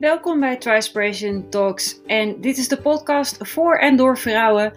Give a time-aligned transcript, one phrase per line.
[0.00, 4.72] Welkom bij Trispiration Talks en dit is de podcast voor en door vrouwen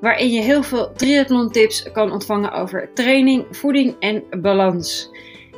[0.00, 5.10] waarin je heel veel triathlon tips kan ontvangen over training, voeding en balans.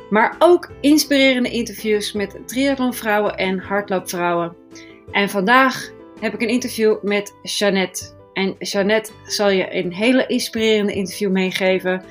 [0.09, 4.55] Maar ook inspirerende interviews met triathlonvrouwen en hardloopvrouwen.
[5.11, 8.13] En vandaag heb ik een interview met Jeannette.
[8.33, 12.03] En Jeannette zal je een hele inspirerende interview meegeven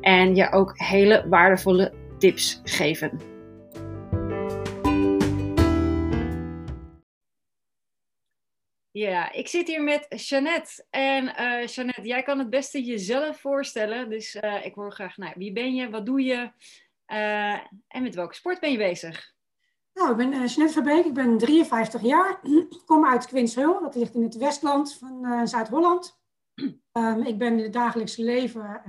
[0.00, 3.31] en je ook hele waardevolle tips geven.
[8.92, 10.84] Ja, ik zit hier met Jeannette.
[10.90, 14.10] En uh, Jeannette, jij kan het beste jezelf voorstellen.
[14.10, 16.50] Dus uh, ik hoor graag, nou, wie ben je, wat doe je
[17.06, 17.52] uh,
[17.88, 19.32] en met welke sport ben je bezig?
[19.94, 22.40] Nou, ik ben Jeannette Verbeek, ik ben 53 jaar.
[22.42, 26.20] Ik kom uit Quinshul, dat ligt in het westland van Zuid-Holland.
[26.92, 28.82] Um, ik ben in het dagelijkse leven,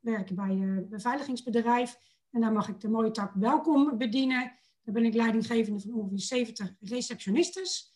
[0.00, 1.98] werk bij een beveiligingsbedrijf.
[2.30, 4.52] En daar mag ik de mooie tak welkom bedienen.
[4.82, 7.95] Daar ben ik leidinggevende van ongeveer 70 receptionistes.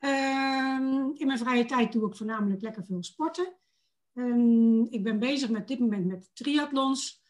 [0.00, 3.56] Um, in mijn vrije tijd doe ik voornamelijk lekker veel sporten.
[4.14, 7.22] Um, ik ben bezig met dit moment met triathlons.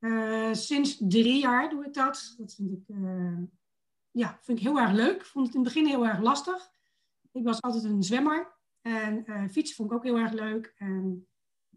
[0.00, 2.34] Uh, sinds drie jaar doe ik dat.
[2.36, 3.38] Dat vind ik, uh,
[4.10, 5.14] ja, vind ik heel erg leuk.
[5.14, 6.70] Ik vond het in het begin heel erg lastig.
[7.32, 8.52] Ik was altijd een zwemmer.
[8.80, 10.74] En uh, fietsen vond ik ook heel erg leuk.
[10.76, 11.26] En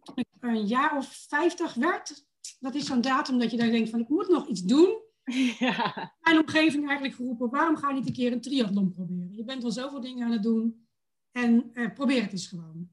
[0.02, 2.26] toen ik een jaar of vijftig werd,
[2.60, 5.06] dat is zo'n datum dat je dan denkt van ik moet nog iets doen.
[5.60, 6.14] Ja.
[6.20, 9.36] Mijn omgeving eigenlijk geroepen, waarom ga je niet een keer een triathlon proberen?
[9.36, 10.88] Je bent al zoveel dingen aan het doen
[11.32, 12.90] en uh, probeer het eens gewoon.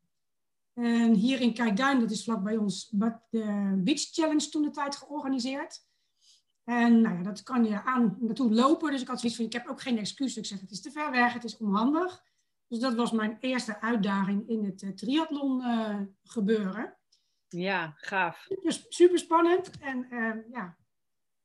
[0.72, 2.88] En hier in Kijkduin, dat is vlak bij ons,
[3.30, 5.86] de Beach Challenge toen de tijd georganiseerd.
[6.64, 8.90] En nou ja, dat kan je aan naartoe lopen.
[8.90, 10.36] Dus ik had zoiets van, ik heb ook geen excuus.
[10.36, 12.22] Ik zeg, het is te ver weg, het is onhandig.
[12.68, 16.96] Dus dat was mijn eerste uitdaging in het uh, triathlon uh, gebeuren.
[17.48, 18.46] Ja, gaaf.
[18.88, 19.70] Super spannend.
[19.78, 20.06] En
[20.50, 20.76] ja,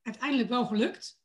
[0.02, 1.18] uiteindelijk wel gelukt.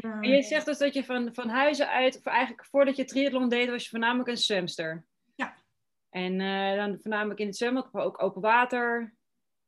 [0.00, 3.48] En je zegt dus dat je van, van huizen uit, of eigenlijk voordat je triathlon
[3.48, 5.06] deed, was je voornamelijk een zwemster.
[5.34, 5.56] Ja.
[6.08, 9.14] En uh, dan voornamelijk in het zwemmen, ook open water.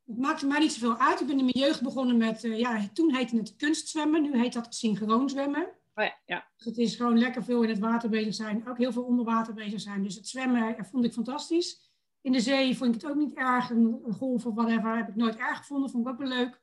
[0.04, 1.20] Het maakte mij niet zoveel uit.
[1.20, 4.52] Ik ben in mijn jeugd begonnen met, uh, ja, toen heette het kunstzwemmen, nu heet
[4.52, 5.80] dat synchroon zwemmen.
[5.94, 6.50] Oh ja, ja.
[6.56, 9.24] Dus het is gewoon lekker veel in het water bezig zijn, ook heel veel onder
[9.24, 10.02] water bezig zijn.
[10.02, 11.90] Dus het zwemmen ja, vond ik fantastisch.
[12.20, 13.70] In de zee vond ik het ook niet erg.
[13.70, 16.60] Een golf of whatever heb ik nooit erg gevonden, vond ik ook wel leuk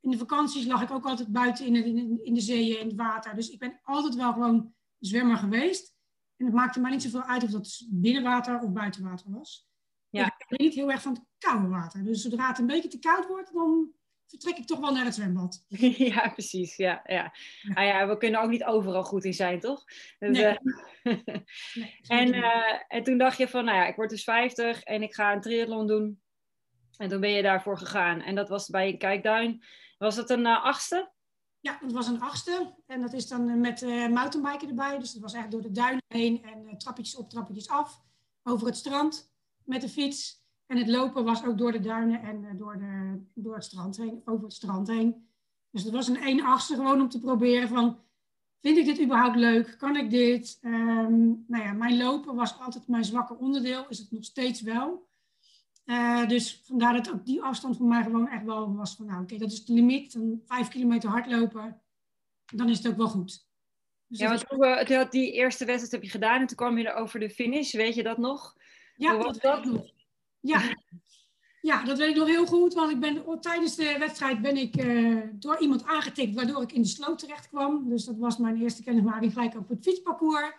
[0.00, 2.96] in de vakanties lag ik ook altijd buiten in, de, in de zeeën, in het
[2.96, 3.34] water.
[3.34, 5.96] Dus ik ben altijd wel gewoon zwemmer geweest.
[6.36, 9.68] En het maakte mij niet zoveel uit of dat binnenwater of buitenwater was.
[10.10, 10.26] Ja.
[10.26, 12.04] Ik ben niet heel erg van het koude water.
[12.04, 13.92] Dus zodra het een beetje te koud wordt, dan
[14.26, 15.64] vertrek ik toch wel naar het zwembad.
[16.12, 16.76] Ja, precies.
[16.76, 17.32] Ja, ja.
[17.62, 17.74] ja.
[17.74, 19.84] Ah, ja we kunnen ook niet overal goed in zijn, toch?
[20.18, 20.58] Dus, nee.
[21.02, 21.18] Uh,
[21.74, 25.02] nee, en, uh, en toen dacht je van, nou ja, ik word dus 50 en
[25.02, 26.20] ik ga een triathlon doen.
[26.96, 28.20] En toen ben je daarvoor gegaan.
[28.20, 29.62] En dat was bij een kijkduin.
[29.98, 31.10] Was dat een uh, achtste?
[31.60, 32.74] Ja, dat was een achtste.
[32.86, 34.98] En dat is dan met uh, mountainbiken erbij.
[34.98, 38.02] Dus dat was echt door de duinen heen en trappetjes op, trappetjes af.
[38.42, 39.32] Over het strand
[39.64, 40.46] met de fiets.
[40.66, 44.22] En het lopen was ook door de duinen en door, de, door het strand heen,
[44.24, 45.28] over het strand heen.
[45.70, 47.98] Dus dat was een één achtste gewoon om te proberen van...
[48.60, 49.74] Vind ik dit überhaupt leuk?
[49.78, 50.58] Kan ik dit?
[50.62, 53.88] Um, nou ja, mijn lopen was altijd mijn zwakke onderdeel.
[53.88, 55.07] Is het nog steeds wel.
[55.88, 59.22] Uh, dus vandaar dat ook die afstand voor mij gewoon echt wel was van, nou
[59.22, 60.12] oké, okay, dat is de limiet.
[60.12, 61.80] Dan vijf kilometer hardlopen,
[62.54, 63.46] dan is het ook wel goed.
[64.06, 66.88] Dus ja, want hoe, uh, die eerste wedstrijd heb je gedaan en toen kwam je
[66.88, 68.56] er over de finish, weet je dat nog?
[68.96, 69.92] Ja, hoe dat.
[70.40, 70.60] Ja.
[71.60, 74.84] ja, dat weet ik nog heel goed, want ik ben, tijdens de wedstrijd ben ik
[74.84, 77.88] uh, door iemand aangetikt, waardoor ik in de sloot terecht kwam.
[77.88, 80.52] Dus dat was mijn eerste kennismaking gelijk op het fietsparcours.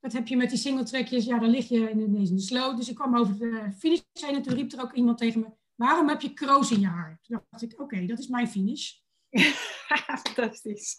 [0.00, 2.76] Dat heb je met die singletrekjes, ja, dan lig je ineens in de sloot.
[2.76, 5.46] Dus ik kwam over de finish heen en toen riep er ook iemand tegen me...
[5.74, 7.18] waarom heb je kroos in je haar?
[7.22, 8.92] Toen dacht ik, oké, dat is mijn finish.
[10.22, 10.98] Fantastisch.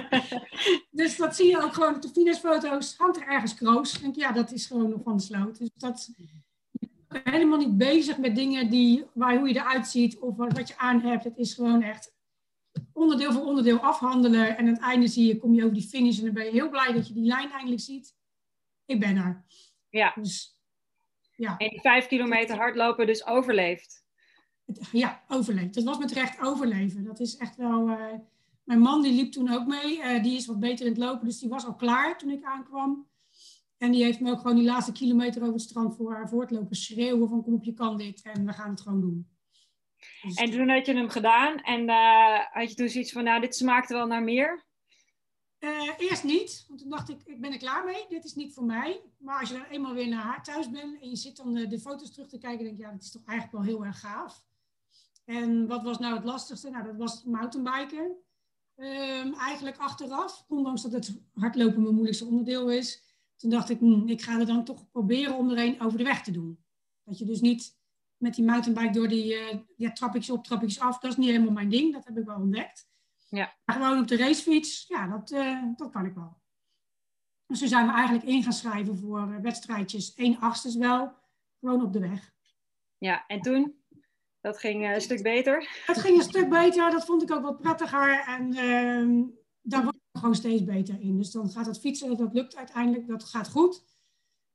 [0.90, 2.94] dus dat zie je ook gewoon op de finishfoto's.
[2.96, 4.00] Hangt er ergens kroos.
[4.00, 5.58] denk ja, dat is gewoon nog van de sloot.
[5.58, 6.42] Dus dat je
[7.08, 10.68] bent helemaal niet bezig met dingen die, waar, hoe je eruit ziet of wat, wat
[10.68, 11.24] je aan hebt.
[11.24, 12.13] Het is gewoon echt
[12.94, 14.56] onderdeel voor onderdeel afhandelen.
[14.56, 16.50] En aan het einde zie je, kom je over die finish en dan ben je
[16.50, 18.14] heel blij dat je die lijn eindelijk ziet.
[18.84, 19.44] Ik ben er.
[19.88, 20.12] Ja.
[20.14, 20.58] Dus,
[21.36, 21.56] ja.
[21.56, 24.04] En die vijf kilometer hardlopen dus overleefd.
[24.92, 25.74] Ja, overleefd.
[25.74, 27.04] Dat was met recht overleven.
[27.04, 27.88] Dat is echt wel...
[27.88, 28.14] Uh,
[28.64, 29.98] mijn man die liep toen ook mee.
[29.98, 32.44] Uh, die is wat beter in het lopen, dus die was al klaar toen ik
[32.44, 33.06] aankwam.
[33.76, 36.76] En die heeft me ook gewoon die laatste kilometer over het strand voor haar voortlopen
[36.76, 38.22] schreeuwen van kom op, je kan dit.
[38.22, 39.28] En we gaan het gewoon doen.
[40.22, 43.40] Dus en toen had je hem gedaan en uh, had je toen zoiets van, nou,
[43.40, 44.64] dit smaakte wel naar meer?
[45.58, 48.54] Uh, eerst niet, want toen dacht ik, ik ben er klaar mee, dit is niet
[48.54, 49.02] voor mij.
[49.18, 51.66] Maar als je dan eenmaal weer naar haar thuis bent en je zit dan de,
[51.66, 54.00] de foto's terug te kijken, denk je, ja, dat is toch eigenlijk wel heel erg
[54.00, 54.44] gaaf.
[55.24, 56.70] En wat was nou het lastigste?
[56.70, 58.16] Nou, dat was mountainbiken.
[58.76, 63.02] Ehm, eigenlijk achteraf, ondanks dat het hardlopen mijn moeilijkste onderdeel is.
[63.36, 66.04] Toen dacht ik, hm, ik ga er dan toch proberen om er een over de
[66.04, 66.64] weg te doen.
[67.04, 67.76] Dat je dus niet
[68.24, 70.98] met die mountainbike door die uh, ja, trappetjes op, trappetjes af.
[70.98, 72.88] Dat is niet helemaal mijn ding, dat heb ik wel ontdekt.
[73.28, 73.54] Ja.
[73.64, 76.40] Maar gewoon op de racefiets, ja, dat, uh, dat kan ik wel.
[77.46, 80.14] Dus toen zijn we eigenlijk in gaan schrijven voor uh, wedstrijdjes.
[80.14, 81.12] 1 achtste wel,
[81.60, 82.32] gewoon op de weg.
[82.98, 83.74] Ja, en toen?
[84.40, 85.82] Dat ging een stuk beter?
[85.86, 88.24] Het ging een stuk beter, dat vond ik ook wat prettiger.
[88.26, 89.22] En ehm,
[89.62, 91.16] daar word ik gewoon steeds beter in.
[91.16, 93.84] Dus dan gaat het fietsen, dat lukt uiteindelijk, dat gaat goed.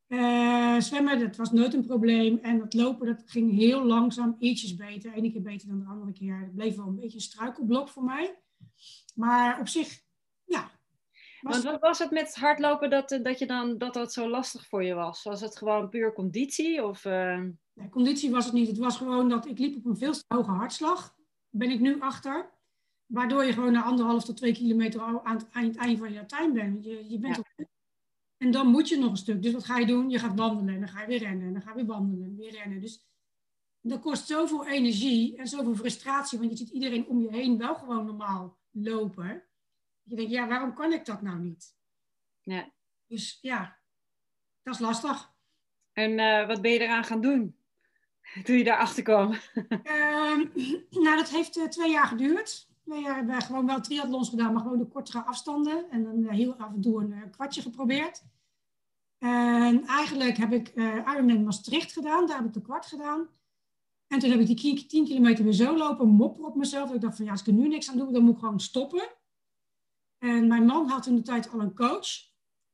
[0.09, 2.39] Uh, zwemmen, dat was nooit een probleem.
[2.41, 5.13] En dat lopen, dat ging heel langzaam, ietsjes beter.
[5.13, 6.39] Ene keer beter dan de andere keer.
[6.39, 8.39] Het bleef wel een beetje een struikelblok voor mij.
[9.15, 10.01] Maar op zich,
[10.45, 10.71] ja.
[11.41, 11.63] Was...
[11.63, 14.93] wat was het met hardlopen dat, dat, je dan, dat dat zo lastig voor je
[14.93, 15.23] was?
[15.23, 16.83] Was het gewoon puur conditie?
[16.83, 17.43] Of, uh...
[17.73, 18.67] nee, conditie was het niet.
[18.67, 21.15] Het was gewoon dat ik liep op een veel te hoge hartslag.
[21.49, 22.49] Ben ik nu achter.
[23.05, 26.25] Waardoor je gewoon na anderhalf tot twee kilometer aan het, aan het eind van je
[26.25, 26.83] tuin bent.
[26.83, 27.47] Je, je bent op
[28.39, 29.41] en dan moet je nog een stuk.
[29.41, 30.09] Dus wat ga je doen?
[30.09, 32.25] Je gaat wandelen en dan ga je weer rennen en dan ga je weer wandelen
[32.25, 32.81] en weer rennen.
[32.81, 33.07] Dus
[33.81, 37.75] dat kost zoveel energie en zoveel frustratie, want je ziet iedereen om je heen wel
[37.75, 39.43] gewoon normaal lopen.
[40.03, 41.75] Je denkt, ja, waarom kan ik dat nou niet?
[42.41, 42.71] Ja.
[43.07, 43.79] Dus ja,
[44.63, 45.33] dat is lastig.
[45.93, 47.57] En uh, wat ben je eraan gaan doen
[48.43, 49.31] toen je daarachter kwam?
[49.33, 50.37] Uh,
[51.03, 52.68] nou, dat heeft uh, twee jaar geduurd.
[52.97, 55.89] Jaar hebben we gewoon wel triathlons gedaan, maar gewoon de kortere afstanden.
[55.89, 58.23] En dan uh, heel af en toe een kwartje geprobeerd.
[59.17, 63.27] En eigenlijk heb ik Ironman Maastricht gedaan, daar heb ik de kwart gedaan.
[64.07, 66.93] En toen heb ik die 10 kilometer weer zo lopen, mopper op mezelf.
[66.93, 68.59] Ik dacht van ja, als ik er nu niks aan doe, dan moet ik gewoon
[68.59, 69.09] stoppen.
[70.17, 72.07] En mijn man had in de tijd al een coach.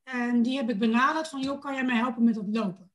[0.04, 2.92] En die heb ik benaderd van, joh, kan jij mij helpen met dat lopen?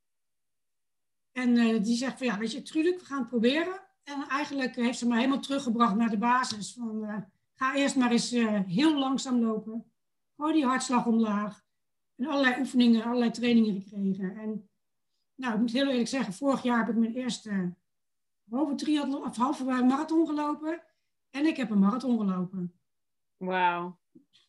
[1.33, 3.81] En uh, die zegt van, ja, weet je, tuurlijk, we gaan het proberen.
[4.03, 6.73] En eigenlijk heeft ze mij helemaal teruggebracht naar de basis.
[6.73, 7.17] Van, uh,
[7.55, 9.93] ga eerst maar eens uh, heel langzaam lopen.
[10.37, 11.63] Gooi die hartslag omlaag.
[12.17, 14.37] En allerlei oefeningen, allerlei trainingen gekregen.
[14.37, 14.71] En
[15.35, 17.75] nou, ik moet heel eerlijk zeggen, vorig jaar heb ik mijn eerste
[18.51, 20.83] halve triathlon, of halve marathon gelopen.
[21.31, 22.81] En ik heb een marathon gelopen.
[23.37, 23.99] Wauw.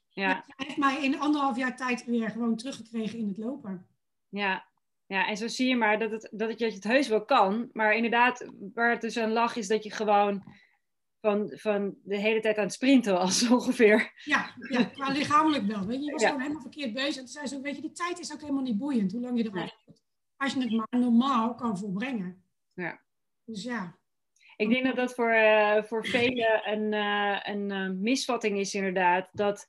[0.09, 0.43] Ja.
[0.47, 3.87] Hij heeft mij in anderhalf jaar tijd weer gewoon teruggekregen in het lopen.
[4.29, 4.65] Ja,
[5.11, 7.25] ja, en zo zie je maar dat, het, dat, het, dat je het heus wel
[7.25, 7.69] kan.
[7.73, 10.43] Maar inderdaad, waar het dus aan lag, is dat je gewoon
[11.21, 14.11] van, van de hele tijd aan het sprinten was, ongeveer.
[14.23, 15.85] Ja, ja lichamelijk wel.
[15.85, 17.15] Weet je, je was gewoon helemaal verkeerd bezig.
[17.15, 19.37] En toen zei ze, weet je, die tijd is ook helemaal niet boeiend, hoe lang
[19.37, 19.93] je erover ja.
[20.37, 22.43] Als je het maar normaal kan volbrengen.
[22.73, 23.01] Ja.
[23.45, 23.97] Dus ja.
[24.55, 29.29] Ik denk dat dat voor, uh, voor velen een, uh, een uh, misvatting is, inderdaad.
[29.31, 29.67] Dat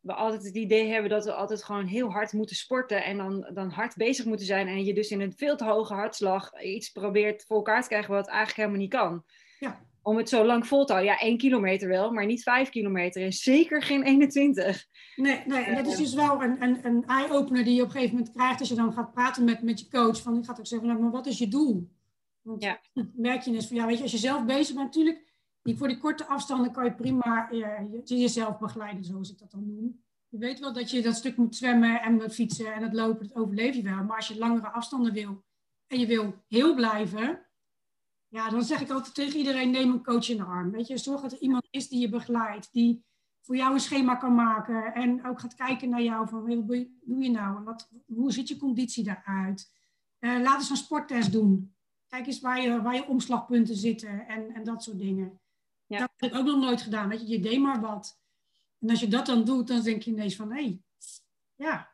[0.00, 3.04] we altijd het idee hebben dat we altijd gewoon heel hard moeten sporten.
[3.04, 4.68] En dan, dan hard bezig moeten zijn.
[4.68, 8.14] En je dus in een veel te hoge hartslag iets probeert voor elkaar te krijgen
[8.14, 9.24] wat eigenlijk helemaal niet kan.
[9.58, 9.88] Ja.
[10.02, 11.12] Om het zo lang vol te houden.
[11.12, 13.22] Ja, één kilometer wel, maar niet vijf kilometer.
[13.22, 14.86] En zeker geen 21.
[15.16, 17.92] Nee, nee en dat is dus wel een, een, een eye-opener die je op een
[17.92, 18.60] gegeven moment krijgt.
[18.60, 20.22] Als je dan gaat praten met, met je coach.
[20.22, 21.90] Van, ik ga ook zeggen, nou, maar wat is je doel?
[22.42, 22.80] Want ja.
[23.14, 25.29] merk je eens van, ja, weet je, als je zelf bezig bent, natuurlijk,
[25.62, 30.02] voor die korte afstanden kan je prima je, jezelf begeleiden, zoals ik dat dan noem.
[30.28, 33.28] Je weet wel dat je dat stuk moet zwemmen en moet fietsen en het lopen,
[33.28, 34.04] dat overleef je wel.
[34.04, 35.44] Maar als je langere afstanden wil
[35.86, 37.46] en je wil heel blijven,
[38.28, 40.70] ja, dan zeg ik altijd tegen iedereen, neem een coach in de arm.
[40.70, 43.04] Weet je, zorg dat er iemand is die je begeleidt, die
[43.40, 47.22] voor jou een schema kan maken en ook gaat kijken naar jou van, wat doe
[47.22, 47.64] je nou?
[47.64, 49.72] Wat, hoe ziet je conditie daaruit?
[50.20, 51.74] Uh, laat eens een sporttest doen.
[52.08, 55.40] Kijk eens waar je, waar je omslagpunten zitten en, en dat soort dingen.
[55.90, 55.98] Ja.
[55.98, 57.08] Dat heb ik ook nog nooit gedaan.
[57.08, 58.18] Weet je, je deed maar wat.
[58.80, 60.80] En als je dat dan doet, dan denk je ineens van, hé, hey,
[61.54, 61.90] ja,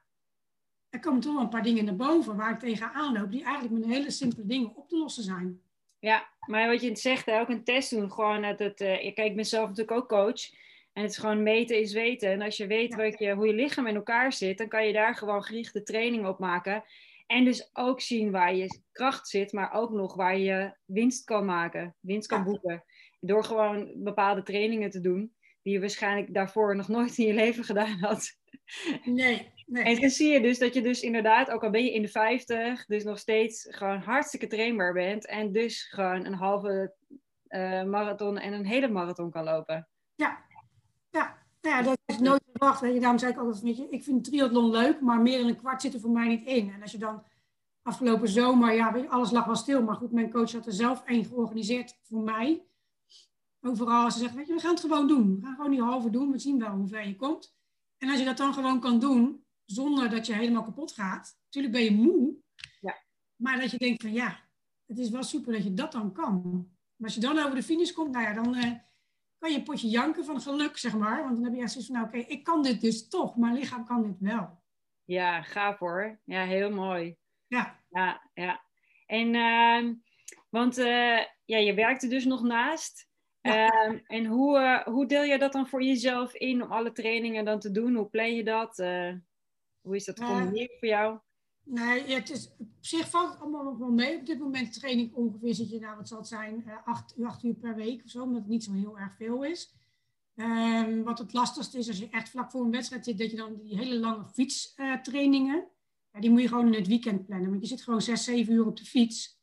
[0.91, 3.75] er komen toch wel een paar dingen naar boven waar ik tegenaan loop, die eigenlijk
[3.75, 5.61] met hele simpele dingen op te lossen zijn.
[5.99, 8.13] Ja, maar wat je zegt, ook een test doen.
[8.13, 10.51] Gewoon dat het, uh, kijk, ik ben zelf natuurlijk ook coach.
[10.93, 12.31] En het is gewoon meten is weten.
[12.31, 14.93] En als je weet wat je, hoe je lichaam in elkaar zit, dan kan je
[14.93, 16.85] daar gewoon gerichte training op maken.
[17.27, 21.45] En dus ook zien waar je kracht zit, maar ook nog waar je winst kan
[21.45, 22.85] maken, winst kan boeken.
[23.27, 27.65] Door gewoon bepaalde trainingen te doen, die je waarschijnlijk daarvoor nog nooit in je leven
[27.65, 28.37] gedaan had.
[29.05, 29.85] Nee, nee.
[29.85, 32.09] En dan zie je dus dat je dus inderdaad, ook al ben je in de
[32.09, 35.27] 50, dus nog steeds gewoon hartstikke trainbaar bent.
[35.27, 36.95] En dus gewoon een halve
[37.49, 39.89] uh, marathon en een hele marathon kan lopen.
[40.15, 40.45] Ja,
[41.11, 41.45] ja.
[41.61, 42.81] Nou ja, dat is nooit verwacht.
[42.81, 43.01] Weet je.
[43.01, 45.83] Daarom zei ik altijd, weet je, ik vind triathlon leuk, maar meer dan een kwart
[45.83, 46.73] zit er voor mij niet in.
[46.73, 47.25] En als je dan
[47.83, 49.83] afgelopen zomer, ja, weet je, alles lag wel stil.
[49.83, 52.67] Maar goed, mijn coach had er zelf één georganiseerd voor mij.
[53.67, 55.37] Overal, ze zegt, weet je, we gaan het gewoon doen.
[55.37, 57.57] We gaan gewoon die halve doen, we zien wel hoe ver je komt.
[57.99, 61.39] En als je dat dan gewoon kan doen, zonder dat je helemaal kapot gaat.
[61.45, 62.35] Natuurlijk ben je moe,
[62.81, 63.03] ja.
[63.37, 64.49] maar dat je denkt van ja,
[64.87, 66.43] het is wel super dat je dat dan kan.
[66.97, 68.57] Maar als je dan over de finish komt, nou ja, dan...
[68.57, 68.73] Uh,
[69.39, 71.23] kan je potje janken van geluk, zeg maar.
[71.23, 73.37] Want dan heb je echt zoiets van, nou oké, ik kan dit dus toch.
[73.37, 74.63] Mijn lichaam kan dit wel.
[75.05, 76.21] Ja, gaaf hoor.
[76.25, 77.17] Ja, heel mooi.
[77.47, 77.81] Ja.
[77.91, 78.65] Ja, ja.
[79.07, 79.95] En, uh,
[80.49, 83.09] want uh, ja, je werkte dus nog naast.
[83.47, 83.91] Ja.
[83.91, 87.45] Uh, en hoe, uh, hoe deel je dat dan voor jezelf in om alle trainingen
[87.45, 87.95] dan te doen?
[87.95, 88.79] Hoe plan je dat?
[88.79, 89.13] Eh,
[89.81, 91.19] hoe is dat combineren voor jou?
[91.63, 94.19] Nee, het is, op zich valt het allemaal nog wel mee.
[94.19, 97.45] Op dit moment train ik ongeveer, zit je nou, wat zal het zijn, acht, acht
[97.45, 99.75] uur per week of zo, omdat het niet zo heel erg veel is.
[100.35, 103.37] Um, wat het lastigste is als je echt vlak voor een wedstrijd zit, dat je
[103.37, 105.69] dan die hele lange fietstrainingen,
[106.13, 107.51] ja, die moet je gewoon in het weekend plannen.
[107.51, 109.36] Want je zit gewoon zes, zeven uur op de fiets.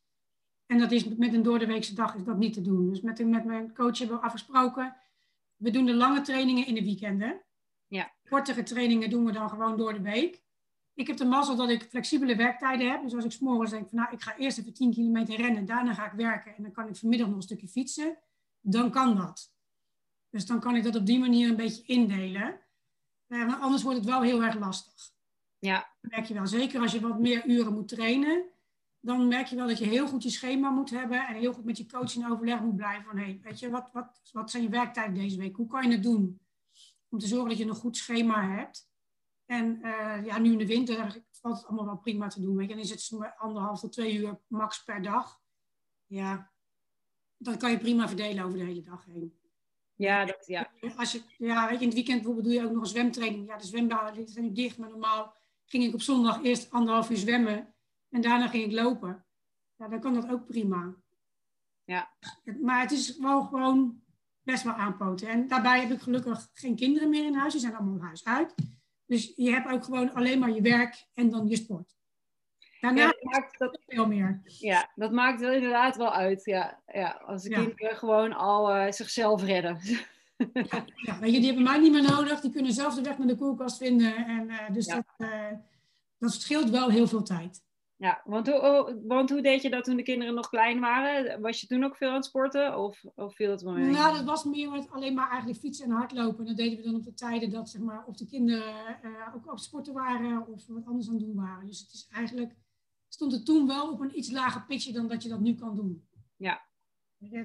[0.66, 2.88] En dat is met een doordeweekse dag is dat niet te doen.
[2.88, 4.96] Dus met, met mijn coach hebben we afgesproken,
[5.56, 7.40] we doen de lange trainingen in de weekenden.
[7.86, 8.12] Ja.
[8.28, 10.42] Kortere trainingen doen we dan gewoon door de week.
[10.94, 13.02] Ik heb de mazzel dat ik flexibele werktijden heb.
[13.02, 15.94] Dus als ik s'morgens denk van nou, ik ga eerst even 10 kilometer rennen, daarna
[15.94, 18.18] ga ik werken en dan kan ik vanmiddag nog een stukje fietsen,
[18.60, 19.52] dan kan dat.
[20.30, 22.60] Dus dan kan ik dat op die manier een beetje indelen.
[23.28, 25.12] Uh, maar anders wordt het wel heel erg lastig.
[25.58, 25.88] Ja.
[26.00, 26.46] Dat merk je wel.
[26.46, 28.44] Zeker als je wat meer uren moet trainen.
[29.04, 31.26] Dan merk je wel dat je heel goed je schema moet hebben.
[31.26, 33.04] En heel goed met je coach in overleg moet blijven.
[33.04, 35.56] Van, hey, weet je, wat, wat, wat zijn je werktijden deze week?
[35.56, 36.40] Hoe kan je het doen?
[37.08, 38.90] Om te zorgen dat je een goed schema hebt.
[39.46, 42.56] En uh, ja, nu in de winter valt het allemaal wel prima te doen.
[42.56, 42.74] Weet je.
[42.74, 45.40] En is het anderhalf tot twee uur max per dag.
[46.06, 46.52] Ja,
[47.36, 49.38] dat kan je prima verdelen over de hele dag heen.
[49.94, 50.70] Ja, dat, ja.
[50.96, 53.48] Als je, ja, weet je, in het weekend bijvoorbeeld doe je ook nog een zwemtraining.
[53.48, 57.16] Ja, de zwembaden zijn nu dicht, maar normaal ging ik op zondag eerst anderhalf uur
[57.16, 57.74] zwemmen
[58.14, 59.24] en daarna ging ik lopen.
[59.76, 60.94] Ja, dan kan dat ook prima.
[61.84, 62.10] Ja.
[62.60, 64.02] Maar het is wel gewoon
[64.42, 65.28] best wel aanpoten.
[65.28, 67.52] En daarbij heb ik gelukkig geen kinderen meer in huis.
[67.52, 68.54] Die zijn allemaal huis uit.
[69.06, 71.96] Dus je hebt ook gewoon alleen maar je werk en dan je sport.
[72.80, 74.40] Daarna ja, dat maakt dat veel meer.
[74.44, 76.44] Ja, dat maakt wel inderdaad wel uit.
[76.44, 77.56] Ja, ja als de ja.
[77.56, 79.78] kinderen gewoon al uh, zichzelf redden.
[80.52, 82.40] Ja, ja, weet je, die hebben mij niet meer nodig.
[82.40, 84.26] Die kunnen zelf de weg naar de koelkast vinden.
[84.26, 85.52] En, uh, dus dat, uh,
[86.18, 87.63] dat scheelt wel heel veel tijd.
[88.04, 91.40] Ja, want hoe, want hoe deed je dat toen de kinderen nog klein waren?
[91.40, 92.78] Was je toen ook veel aan het sporten?
[92.78, 93.90] Of, of viel het wel mee?
[93.90, 96.38] Nou, dat was meer met alleen maar eigenlijk fietsen en hardlopen.
[96.38, 98.74] En dat deden we dan op de tijden dat zeg maar, of de kinderen
[99.34, 101.66] ook op sporten waren of wat anders aan het doen waren.
[101.66, 102.56] Dus het is eigenlijk
[103.08, 105.76] stond het toen wel op een iets lager pitje dan dat je dat nu kan
[105.76, 106.08] doen.
[106.36, 106.66] Ja.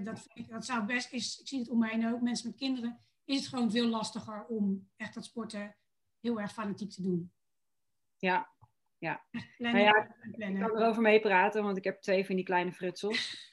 [0.03, 2.49] Dat, vind ik, dat zou best, is, ik zie het om mij heen ook, mensen
[2.49, 5.75] met kinderen, is het gewoon veel lastiger om echt dat sporten
[6.19, 7.31] heel erg fanatiek te doen.
[8.17, 8.49] Ja,
[8.99, 9.25] ja.
[9.57, 10.15] Plannen, nou ja,
[10.47, 13.49] ik kan erover meepraten, want ik heb twee van die kleine frutsels.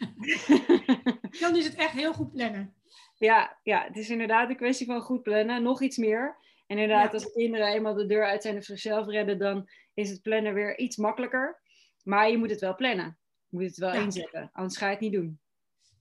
[1.40, 2.74] dan is het echt heel goed plannen.
[3.18, 5.62] Ja, ja, het is inderdaad een kwestie van goed plannen.
[5.62, 6.36] Nog iets meer.
[6.66, 7.12] En inderdaad, ja.
[7.12, 10.54] als de kinderen eenmaal de deur uit zijn of zichzelf redden, dan is het plannen
[10.54, 11.60] weer iets makkelijker.
[12.04, 13.18] Maar je moet het wel plannen.
[13.48, 14.00] Je moet het wel ja.
[14.00, 15.40] inzetten, anders ga je het niet doen.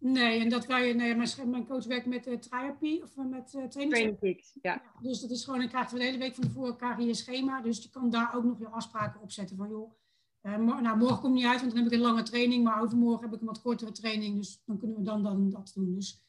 [0.05, 3.63] Nee, en dat wij, nee, mijn, mijn coach werkt met uh, therapie of met uh,
[3.63, 4.17] training.
[4.21, 4.37] Ja.
[4.61, 4.81] ja.
[5.01, 7.13] Dus dat is gewoon, dan krijg je de hele week van tevoren krijg je je
[7.13, 7.61] schema.
[7.61, 9.93] Dus je kan daar ook nog je afspraken op zetten van joh,
[10.41, 12.63] uh, nou, morgen komt niet uit, want dan heb ik een lange training.
[12.63, 14.37] Maar overmorgen heb ik een wat kortere training.
[14.37, 15.95] Dus dan kunnen we dan, dan dat doen.
[15.95, 16.25] Dus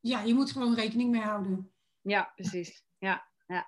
[0.00, 1.72] ja, je moet gewoon rekening mee houden.
[2.00, 2.84] Ja, precies.
[2.98, 3.66] Ja, ja.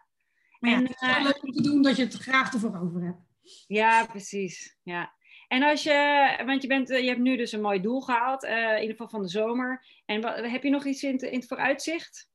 [0.60, 2.80] Maar ja, en, het is wel leuk om te doen dat je het graag ervoor
[2.80, 3.22] over hebt.
[3.66, 4.78] Ja, precies.
[4.82, 5.13] Ja.
[5.54, 8.50] En als je, want je, bent, je hebt nu dus een mooi doel gehaald, uh,
[8.50, 9.86] in ieder geval van de zomer.
[10.04, 12.30] En wat, heb je nog iets in, in het vooruitzicht?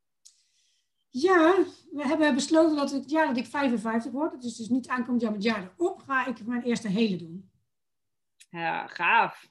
[1.09, 1.55] Ja,
[1.91, 5.31] we hebben besloten dat het jaar dat ik 55 word, is dus niet aankomend jaar,
[5.31, 7.51] maar het jaar erop, ga ik mijn eerste hele doen.
[8.49, 9.47] Ja, gaaf.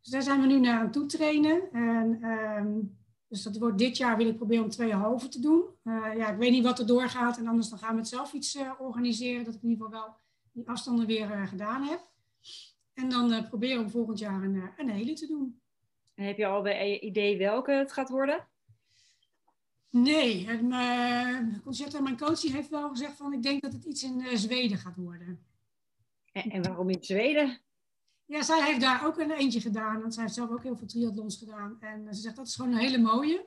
[0.00, 1.72] Dus daar zijn we nu naar aan toe trainen.
[1.72, 5.64] En, um, dus dat wordt dit jaar wil ik proberen om twee halve te doen.
[5.84, 8.32] Uh, ja, ik weet niet wat er doorgaat en anders dan gaan we het zelf
[8.32, 10.16] iets uh, organiseren, dat ik in ieder geval wel
[10.52, 12.09] die afstanden weer uh, gedaan heb.
[12.94, 15.60] En dan uh, proberen we volgend jaar een, uh, een hele te doen.
[16.14, 18.48] En heb je al een idee welke het gaat worden?
[19.90, 24.02] Nee, en, uh, Concerta, mijn coach, heeft wel gezegd van ik denk dat het iets
[24.02, 25.46] in Zweden gaat worden.
[26.32, 27.60] En, en, waarom in Zweden?
[28.24, 30.00] Ja, zij heeft daar ook een eentje gedaan.
[30.00, 31.80] Want zij heeft zelf ook heel veel triathlons gedaan.
[31.80, 33.46] En ze zegt dat is gewoon een hele mooie.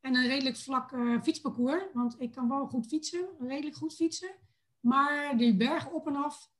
[0.00, 1.82] En een redelijk vlak fietsparcours.
[1.92, 4.34] Want ik kan wel goed fietsen, redelijk goed fietsen.
[4.80, 6.50] Maar die bergen op en af,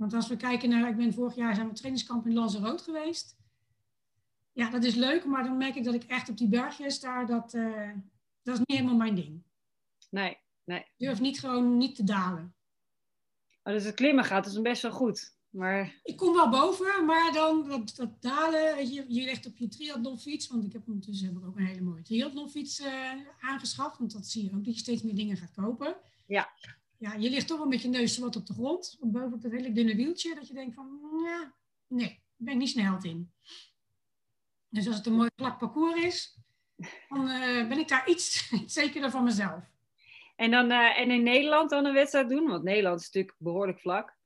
[0.00, 3.36] want als we kijken naar, ik ben vorig jaar zijn we trainingskamp in Lanzarote geweest.
[4.52, 7.26] Ja, dat is leuk, maar dan merk ik dat ik echt op die bergjes daar,
[7.26, 7.90] dat, uh,
[8.42, 9.42] dat is niet helemaal mijn ding.
[10.10, 10.78] Nee, nee.
[10.78, 12.54] Ik durf niet gewoon niet te dalen.
[13.62, 15.36] Oh, dus het klimmen gaat dus best wel goed.
[15.50, 16.00] Maar...
[16.02, 20.48] Ik kom wel boven, maar dan dat, dat dalen, je, je ligt op je triathlonfiets,
[20.48, 24.26] want ik heb ondertussen heb ik ook een hele mooie triathlonfiets uh, aangeschaft, want dat
[24.26, 25.96] zie je ook, dat je steeds meer dingen gaat kopen.
[26.26, 26.50] Ja
[27.00, 29.52] ja, je ligt toch wel met je neus wat op de grond, boven op dat
[29.52, 31.54] hele dunne wieltje, dat je denkt van, ja,
[31.86, 33.32] nee, daar ben ik niet snel in.
[34.68, 36.38] Dus als het een mooi vlak parcours is,
[37.08, 37.24] dan
[37.68, 39.64] ben ik daar iets, iets zekerder van mezelf.
[40.36, 42.46] En, dan, en in Nederland dan een wedstrijd doen?
[42.48, 44.16] Want Nederland is natuurlijk behoorlijk vlak.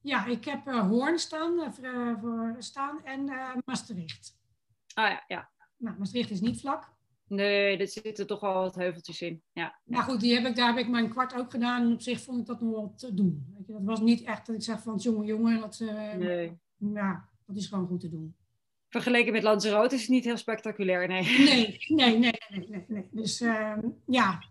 [0.00, 1.74] Ja, ik heb Hoorn staan,
[2.20, 3.24] voor staan en
[3.64, 4.36] Maastricht.
[4.94, 5.50] Ah ja, ja.
[5.76, 6.96] Nou, Maastricht is niet vlak.
[7.28, 9.42] Nee, er zitten toch wel wat heuveltjes in.
[9.52, 9.78] Ja.
[9.84, 11.82] Nou goed, die heb ik, daar heb ik mijn kwart ook gedaan.
[11.82, 13.46] En op zich vond ik dat nog wel te doen.
[13.56, 15.60] Weet je, dat was niet echt dat ik zeg van jongen, jongen.
[15.60, 16.58] Dat, uh, nee.
[16.76, 18.34] Ja, dat is gewoon goed te doen.
[18.88, 21.22] Vergeleken met Lanzarote is het niet heel spectaculair, nee.
[21.38, 22.66] Nee, nee, nee, nee.
[22.68, 23.08] nee, nee.
[23.10, 23.72] Dus uh,
[24.06, 24.42] ja,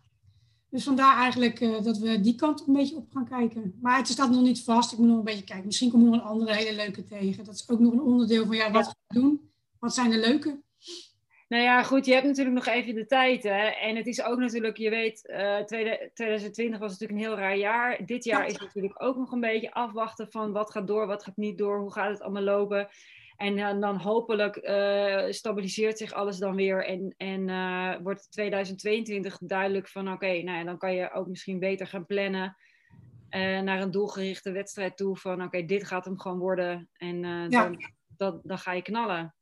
[0.69, 3.77] dus vandaar eigenlijk uh, dat we die kant een beetje op gaan kijken.
[3.81, 4.91] Maar het staat nog niet vast.
[4.91, 5.65] Ik moet nog een beetje kijken.
[5.65, 7.43] Misschien komt er nog een andere hele leuke tegen.
[7.43, 8.91] Dat is ook nog een onderdeel van ja, wat ja.
[8.91, 9.49] gaan we doen?
[9.79, 10.59] Wat zijn de leuke?
[11.47, 13.43] Nou ja, goed, je hebt natuurlijk nog even de tijd.
[13.43, 13.65] Hè?
[13.67, 15.57] En het is ook natuurlijk, je weet, uh,
[16.13, 18.05] 2020 was natuurlijk een heel raar jaar.
[18.05, 21.37] Dit jaar is natuurlijk ook nog een beetje afwachten van wat gaat door, wat gaat
[21.37, 22.87] niet door, hoe gaat het allemaal lopen.
[23.35, 29.87] En uh, dan hopelijk uh, stabiliseert zich alles dan weer en, en wordt 2022 duidelijk
[29.87, 32.57] van oké, okay, nou ja, dan kan je ook misschien beter gaan plannen
[33.63, 37.47] naar een doelgerichte wedstrijd toe van oké, okay, dit gaat hem gewoon worden en ja.
[37.47, 37.77] dan,
[38.17, 39.35] dan, dan ga je knallen.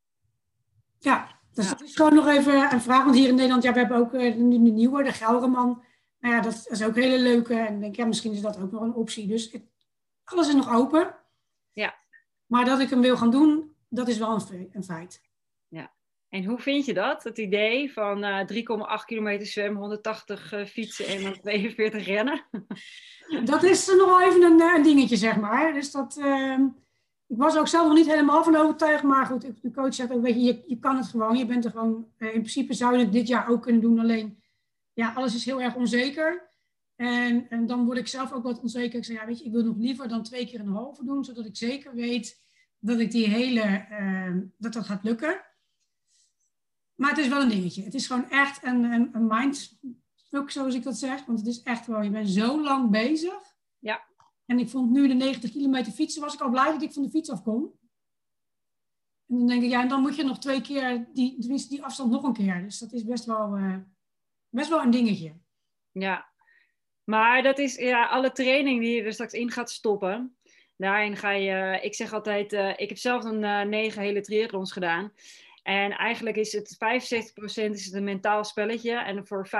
[1.00, 3.04] Ja, dus dat is gewoon nog even een vraag.
[3.04, 5.84] Want hier in Nederland, ja, we hebben ook nu de nieuwe, de Gelderman.
[6.20, 7.56] Nou ja, dat is ook een hele leuke.
[7.56, 9.28] En denk, ja, misschien is dat ook nog een optie.
[9.28, 9.64] Dus het,
[10.24, 11.16] alles is nog open.
[11.72, 11.96] Ja.
[12.46, 15.22] Maar dat ik hem wil gaan doen, dat is wel een, een feit.
[15.68, 15.94] Ja.
[16.30, 17.24] En hoe vind je dat?
[17.24, 18.40] Het idee van uh,
[19.00, 22.46] 3,8 kilometer zwemmen, 180 uh, fietsen en dan 42 rennen?
[23.52, 25.74] dat is nog wel even een, een, dingetje, zeg maar.
[25.74, 26.18] Dus dat...
[26.18, 26.68] Ehm,
[27.36, 29.04] ik was ook zelf nog niet helemaal van overtuigd.
[29.04, 31.38] Maar goed, de coach zegt ook, weet je, je, kan het gewoon.
[31.38, 34.00] Je bent er gewoon, eh, in principe zou je het dit jaar ook kunnen doen.
[34.00, 34.38] Alleen,
[34.94, 36.50] ja, alles is heel erg onzeker.
[36.96, 38.98] En, en dan word ik zelf ook wat onzeker.
[38.98, 41.24] Ik zeg, ja, weet je, ik wil nog liever dan twee keer een halve doen.
[41.24, 42.42] Zodat ik zeker weet
[42.80, 45.42] dat ik die hele, uh, dat dat gaat lukken.
[46.96, 47.84] Maar het is wel een dingetje.
[47.84, 51.26] Het is gewoon echt een, een, een mindfuck, zoals ik dat zeg.
[51.26, 53.55] Want het is echt wel, je bent zo lang bezig.
[54.46, 57.04] En ik vond nu de 90 kilometer fietsen, was ik al blij dat ik van
[57.04, 57.74] de fiets afkom.
[59.28, 62.12] En dan denk ik, ja, en dan moet je nog twee keer, die, die afstand
[62.12, 62.62] nog een keer.
[62.64, 63.78] Dus dat is best wel, uh,
[64.50, 65.36] best wel een dingetje.
[65.92, 66.30] Ja,
[67.04, 70.38] maar dat is ja, alle training die je er straks in gaat stoppen.
[70.78, 74.72] Daarin ga je, ik zeg altijd, uh, ik heb zelf een uh, negen hele triathlons
[74.72, 75.14] gedaan.
[75.64, 76.78] En eigenlijk is het 75%
[77.72, 78.96] is het een mentaal spelletje.
[78.96, 79.52] En voor 25%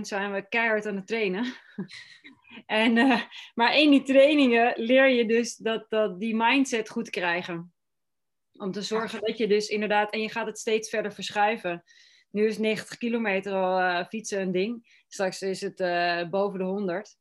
[0.00, 1.44] zijn we keihard aan het trainen.
[2.66, 3.20] En, uh,
[3.54, 7.72] maar in die trainingen leer je dus dat, dat die mindset goed krijgen.
[8.52, 11.82] Om te zorgen dat je dus inderdaad, en je gaat het steeds verder verschuiven.
[12.30, 15.02] Nu is 90 kilometer al uh, fietsen een ding.
[15.08, 17.16] Straks is het uh, boven de 100.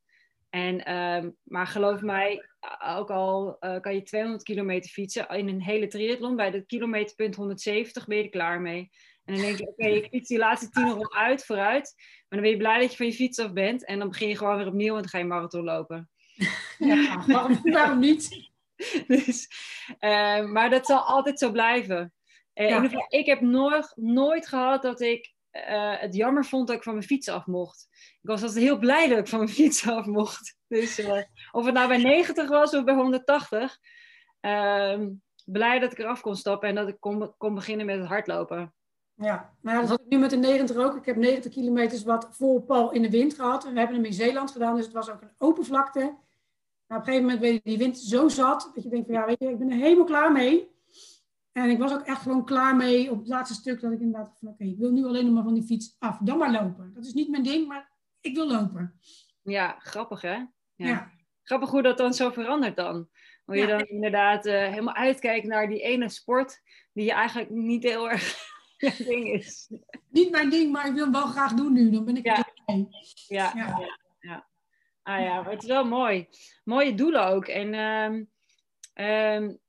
[0.49, 2.49] En, uh, maar geloof mij,
[2.85, 8.05] ook al kan je 200 kilometer fietsen in een hele triathlon, bij de kilometerpunt 170
[8.05, 8.89] ben je er klaar mee.
[9.25, 11.93] En dan denk je, oké, okay, ik fiets die laatste tien nog uit, vooruit.
[11.97, 13.85] Maar dan ben je blij dat je van je fiets af bent.
[13.85, 16.09] En dan begin je gewoon weer opnieuw en dan ga je marathon lopen.
[16.77, 18.51] Ja, waarom, waarom niet?
[19.07, 19.47] Dus,
[19.99, 22.13] uh, maar dat zal altijd zo blijven.
[22.53, 22.75] Uh, ja.
[22.75, 26.75] in ieder geval, ik heb nooit, nooit gehad dat ik uh, het jammer vond dat
[26.75, 27.87] ik van mijn fiets af mocht.
[28.21, 30.57] Ik was altijd heel blij dat ik van mijn fiets af mocht.
[30.67, 31.05] Dus
[31.51, 33.77] of het nou bij 90 was of bij 180.
[34.39, 35.09] Ehm,
[35.45, 38.73] blij dat ik eraf kon stappen en dat ik kon, kon beginnen met het hardlopen.
[39.23, 40.95] Ja, nou, dat had ik nu met de 90 ook.
[40.95, 43.65] Ik heb 90 kilometers wat vol pal in de wind gehad.
[43.65, 45.99] En we hebben hem in Zeeland gedaan, dus het was ook een open vlakte.
[45.99, 49.15] Nou, op een gegeven moment weet je die wind zo zat, dat je denkt van
[49.15, 50.71] ja, weet je, ik ben er helemaal klaar mee.
[51.51, 54.37] En ik was ook echt gewoon klaar mee op het laatste stuk, dat ik inderdaad
[54.39, 56.17] van oké, ik wil nu alleen nog maar van die fiets af.
[56.17, 56.91] Dan maar lopen.
[56.93, 58.99] Dat is niet mijn ding, maar ik wil lopen.
[59.41, 60.35] Ja, grappig hè?
[60.35, 60.47] Ja.
[60.75, 61.11] ja.
[61.43, 63.09] Grappig hoe dat dan zo verandert dan.
[63.45, 63.77] Hoe je ja.
[63.77, 66.61] dan inderdaad uh, helemaal uitkijkt naar die ene sport
[66.93, 68.51] die je eigenlijk niet heel erg
[68.97, 69.69] ding is.
[70.09, 71.91] Niet mijn ding, maar ik wil hem wel graag doen nu.
[71.91, 72.37] Dan ben ik ja.
[72.37, 72.87] er mee.
[73.27, 73.51] Ja.
[73.55, 73.77] Ja.
[73.79, 73.99] ja.
[74.19, 74.47] ja.
[75.03, 76.27] Ah ja, maar het is wel mooi.
[76.63, 77.47] Mooie doelen ook.
[77.47, 78.29] En um,
[79.05, 79.59] um,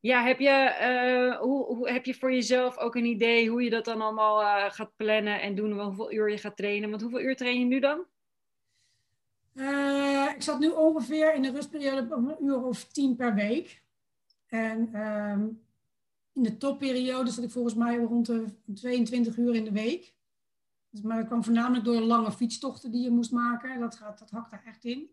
[0.00, 3.70] ja, heb je, uh, hoe, hoe, heb je voor jezelf ook een idee hoe je
[3.70, 5.80] dat dan allemaal uh, gaat plannen en doen?
[5.80, 6.90] Hoeveel uur je gaat trainen?
[6.90, 8.04] Want hoeveel uur train je nu dan?
[9.54, 13.82] Uh, ik zat nu ongeveer in de rustperiode op een uur of tien per week.
[14.46, 15.67] En um,
[16.38, 20.14] in de topperiode zat ik volgens mij rond de 22 uur in de week.
[20.90, 23.80] Dus, maar dat kwam voornamelijk door lange fietstochten die je moest maken.
[23.80, 25.10] Dat, gaat, dat hakt daar echt in.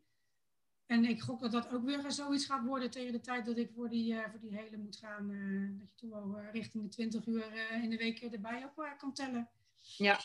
[0.86, 3.72] En ik gok dat dat ook weer zoiets gaat worden tegen de tijd dat ik
[3.72, 5.30] voor die, uh, voor die hele moet gaan.
[5.30, 8.96] Uh, dat je toch wel uh, richting de 20 uur in de week erbij ook
[8.98, 9.50] kan tellen.
[9.80, 10.20] Ja.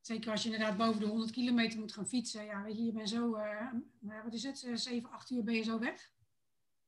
[0.00, 2.44] Zeker als je inderdaad boven de 100 kilometer moet gaan fietsen.
[2.44, 3.36] Ja, weet je, je bent zo,
[3.98, 6.12] nou wat is het, 7, 8 uur ben je zo weg.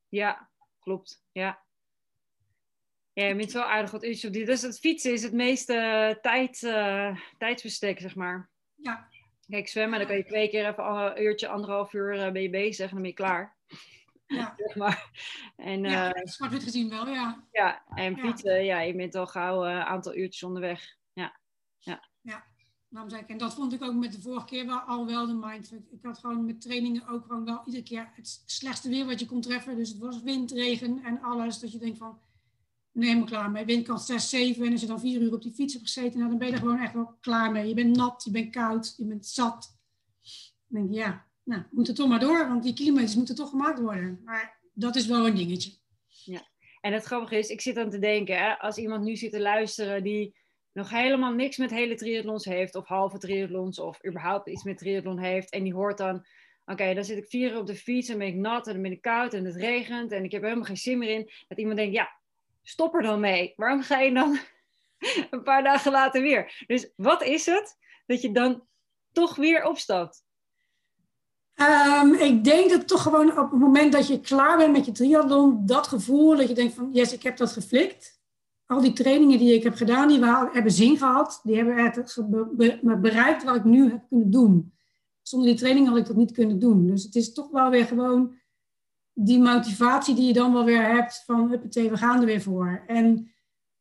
[0.09, 1.25] Ja, klopt.
[1.33, 1.64] Ja.
[3.15, 4.45] Ja, je bent wel aardig wat uurtjes op die.
[4.45, 8.51] Dus het fietsen is het meeste tijd, uh, tijdsbestek, zeg maar.
[8.75, 9.09] Ja.
[9.49, 12.51] Kijk, zwemmen, dan kan je twee keer even een uurtje, anderhalf uur uh, ben je
[12.51, 13.57] bezig en dan ben je klaar.
[14.27, 14.55] Ja.
[14.67, 15.11] zeg maar.
[15.57, 17.45] En, ja, zwart-wit gezien wel, ja.
[17.53, 20.97] Ja, en fietsen, ja, je bent al gauw een aantal uurtjes onderweg.
[21.13, 21.41] Ja.
[21.79, 22.09] Ja.
[22.21, 22.45] ja.
[22.89, 25.27] Daarom zei ik, en dat vond ik ook met de vorige keer wel al wel
[25.27, 25.93] de mindset.
[25.93, 29.27] Ik had gewoon met trainingen ook gewoon wel iedere keer het slechtste weer wat je
[29.27, 29.77] kon treffen.
[29.77, 31.59] Dus het was wind, regen en alles.
[31.59, 32.19] Dat je denkt van,
[32.95, 33.65] nee, helemaal klaar mee.
[33.65, 36.29] Windkant 6, 7 en als je dan vier uur op die fiets hebt gezeten, nou,
[36.31, 37.69] dan ben je er gewoon echt wel klaar mee.
[37.69, 39.79] Je bent nat, je bent koud, je bent zat.
[40.67, 43.51] Dan denk je, ja, nou, moet er toch maar door, want die kilometers moeten toch
[43.51, 44.21] gemaakt worden.
[44.25, 45.73] Maar dat is wel een dingetje.
[46.07, 46.49] Ja,
[46.81, 49.41] en het grappige is, ik zit aan te denken, hè, als iemand nu zit te
[49.41, 50.35] luisteren die
[50.73, 55.19] nog helemaal niks met hele triathlons heeft, of halve triathlons, of überhaupt iets met triathlon
[55.19, 56.27] heeft, en die hoort dan,
[56.65, 58.83] oké, dan zit ik vier uur op de fiets en ben ik nat en dan
[58.83, 61.59] ben ik koud en het regent en ik heb helemaal geen zin meer in, dat
[61.59, 62.23] iemand denkt, ja,
[62.65, 63.53] stop er dan mee.
[63.57, 64.39] Waarom ga je dan
[65.31, 66.65] een paar dagen later weer?
[66.67, 68.67] Dus wat is het dat je dan
[69.13, 70.25] toch weer opstapt?
[71.57, 74.93] Um, ik denk dat toch gewoon op het moment dat je klaar bent met je
[74.93, 78.23] triathlon, dat gevoel dat je denkt van, yes, ik heb dat geflikt.
[78.67, 81.41] Al die trainingen die ik heb gedaan, die hebben zin gehad.
[81.43, 84.73] Die hebben het bereikt wat ik nu heb kunnen doen.
[85.23, 86.87] Zonder die training had ik dat niet kunnen doen.
[86.87, 88.35] Dus het is toch wel weer gewoon
[89.15, 92.83] die motivatie die je dan wel weer hebt van, huppatee, we gaan er weer voor.
[92.87, 93.31] En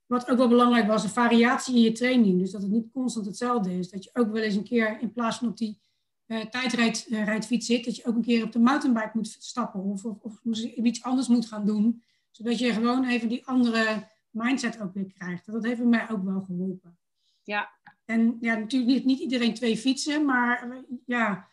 [0.06, 2.40] wat ook wel belangrijk was, een variatie in je training.
[2.40, 3.90] Dus dat het niet constant hetzelfde is.
[3.90, 5.80] Dat je ook wel eens een keer in plaats van op die
[6.28, 10.18] uh, tijdrijdfiets zit, dat je ook een keer op de mountainbike moet stappen of, of,
[10.22, 12.04] of iets anders moet gaan doen.
[12.32, 15.46] Zodat je gewoon even die andere mindset ook weer krijgt.
[15.46, 16.98] Dat heeft mij ook wel geholpen.
[17.44, 17.70] Ja.
[18.06, 20.68] En ja, natuurlijk niet, niet iedereen twee fietsen, maar
[21.06, 21.48] ja,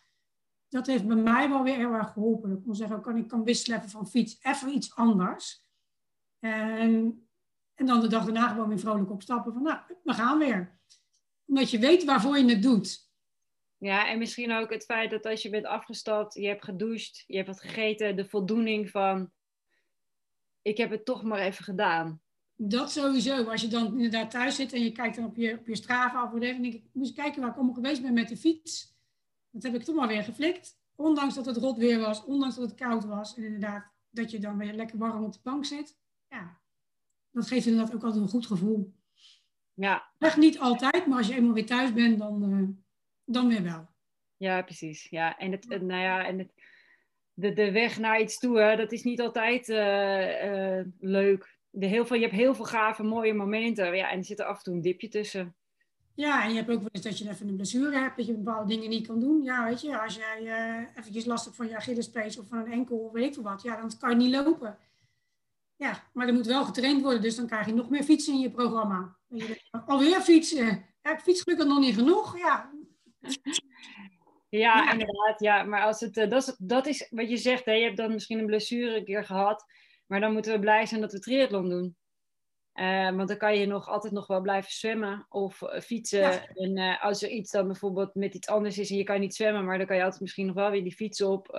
[0.71, 2.51] dat heeft bij mij wel weer heel erg geholpen.
[2.51, 5.65] Ik kon zeggen, kan, ik kan wisselen van fiets, even iets anders.
[6.39, 7.27] En,
[7.73, 10.79] en dan de dag daarna gewoon weer vrolijk opstappen van, nou, we gaan weer.
[11.45, 13.09] Omdat je weet waarvoor je het doet.
[13.77, 17.35] Ja, en misschien ook het feit dat als je bent afgestapt, je hebt gedoucht, je
[17.35, 19.31] hebt wat gegeten, de voldoening van,
[20.61, 22.21] ik heb het toch maar even gedaan.
[22.55, 23.43] Dat sowieso.
[23.43, 26.23] Als je dan inderdaad thuis zit en je kijkt dan op je, op je Strava
[26.23, 28.90] of whatever, denk ik, moet je kijken waar ik allemaal geweest ben met de fiets.
[29.51, 30.79] Dat heb ik toch maar weer geflikt.
[30.95, 33.35] Ondanks dat het rot weer was, ondanks dat het koud was.
[33.35, 35.97] En inderdaad, dat je dan weer lekker warm op de bank zit.
[36.27, 36.59] Ja,
[37.31, 38.93] dat geeft inderdaad ook altijd een goed gevoel.
[39.73, 40.11] Ja.
[40.17, 42.67] Echt niet altijd, maar als je eenmaal weer thuis bent, dan, uh,
[43.25, 43.89] dan weer wel.
[44.37, 45.09] Ja, precies.
[45.09, 46.53] Ja, en het, nou ja, en het,
[47.33, 51.59] de, de weg naar iets toe, hè, dat is niet altijd uh, uh, leuk.
[51.69, 53.95] De heel veel, je hebt heel veel gave, mooie momenten.
[53.95, 55.55] Ja, en er zit er af en toe een dipje tussen.
[56.15, 58.33] Ja, en je hebt ook wel eens dat je even een blessure hebt, dat je
[58.33, 59.43] bepaalde dingen niet kan doen.
[59.43, 62.71] Ja, weet je, als jij uh, eventjes last hebt van je Achillespees of van een
[62.71, 64.77] enkel of weet ik veel wat, ja, dan kan je niet lopen.
[65.75, 68.39] Ja, maar er moet wel getraind worden, dus dan krijg je nog meer fietsen in
[68.39, 69.17] je programma.
[69.27, 70.85] Je, alweer fietsen.
[71.01, 72.37] Ja, ik fiets gelukkig nog niet genoeg.
[72.37, 72.71] Ja.
[74.49, 75.39] Ja, inderdaad.
[75.39, 77.65] Ja, maar als het, dat, is, dat is wat je zegt.
[77.65, 79.65] Hè, je hebt dan misschien een blessure een keer gehad.
[80.07, 81.95] Maar dan moeten we blij zijn dat we triathlon doen.
[82.75, 86.19] Uh, want dan kan je nog altijd nog wel blijven zwemmen of uh, fietsen.
[86.19, 86.47] Ja.
[86.53, 89.35] En uh, als er iets dan bijvoorbeeld met iets anders is en je kan niet
[89.35, 91.49] zwemmen, maar dan kan je altijd misschien nog wel weer die fiets op.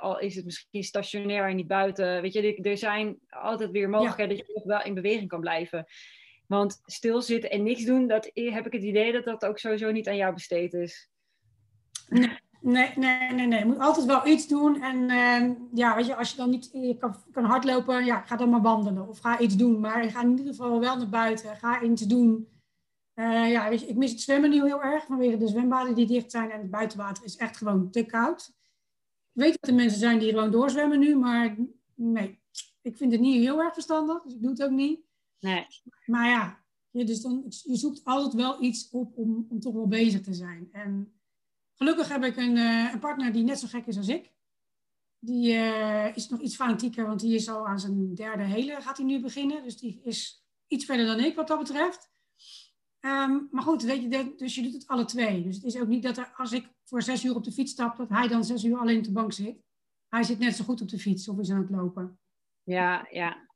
[0.00, 2.22] al is het misschien stationair en niet buiten.
[2.22, 4.42] Weet je, er zijn altijd weer mogelijkheden ja.
[4.42, 5.86] dat je nog wel in beweging kan blijven.
[6.46, 10.08] Want stilzitten en niks doen, dat heb ik het idee dat dat ook sowieso niet
[10.08, 11.10] aan jou besteed is.
[12.08, 12.38] Nee.
[12.60, 13.58] Nee, nee, nee, nee.
[13.58, 14.82] Je moet altijd wel iets doen.
[14.82, 18.36] En uh, ja, weet je, als je dan niet je kan, kan hardlopen, ja, ga
[18.36, 19.80] dan maar wandelen of ga iets doen.
[19.80, 21.56] Maar ga in ieder geval wel naar buiten.
[21.56, 22.48] Ga iets doen.
[23.14, 26.06] Uh, ja, weet je, ik mis het zwemmen nu heel erg vanwege de zwembaden die
[26.06, 26.50] dicht zijn.
[26.50, 28.52] En het buitenwater is echt gewoon te koud.
[29.32, 31.56] Ik weet dat er mensen zijn die gewoon doorzwemmen nu, maar
[31.94, 32.40] nee.
[32.82, 35.00] Ik vind het niet heel erg verstandig, dus ik doe het ook niet.
[35.40, 35.66] Nee.
[36.06, 36.58] Maar ja,
[36.90, 40.34] je, dus dan, je zoekt altijd wel iets op om, om toch wel bezig te
[40.34, 40.68] zijn.
[40.72, 41.17] En
[41.78, 44.32] Gelukkig heb ik een, uh, een, partner die net zo gek is als ik.
[45.18, 48.96] Die uh, is nog iets fanatieker, want die is al aan zijn derde hele, gaat
[48.96, 49.62] hij nu beginnen.
[49.62, 52.10] Dus die is iets verder dan ik wat dat betreft.
[53.00, 55.42] Um, maar goed, weet je, dus je doet het alle twee.
[55.42, 57.72] Dus het is ook niet dat er, als ik voor zes uur op de fiets
[57.72, 59.62] stap, dat hij dan zes uur alleen op de bank zit.
[60.08, 62.20] Hij zit net zo goed op de fiets of is aan het lopen.
[62.62, 63.46] Ja, ja.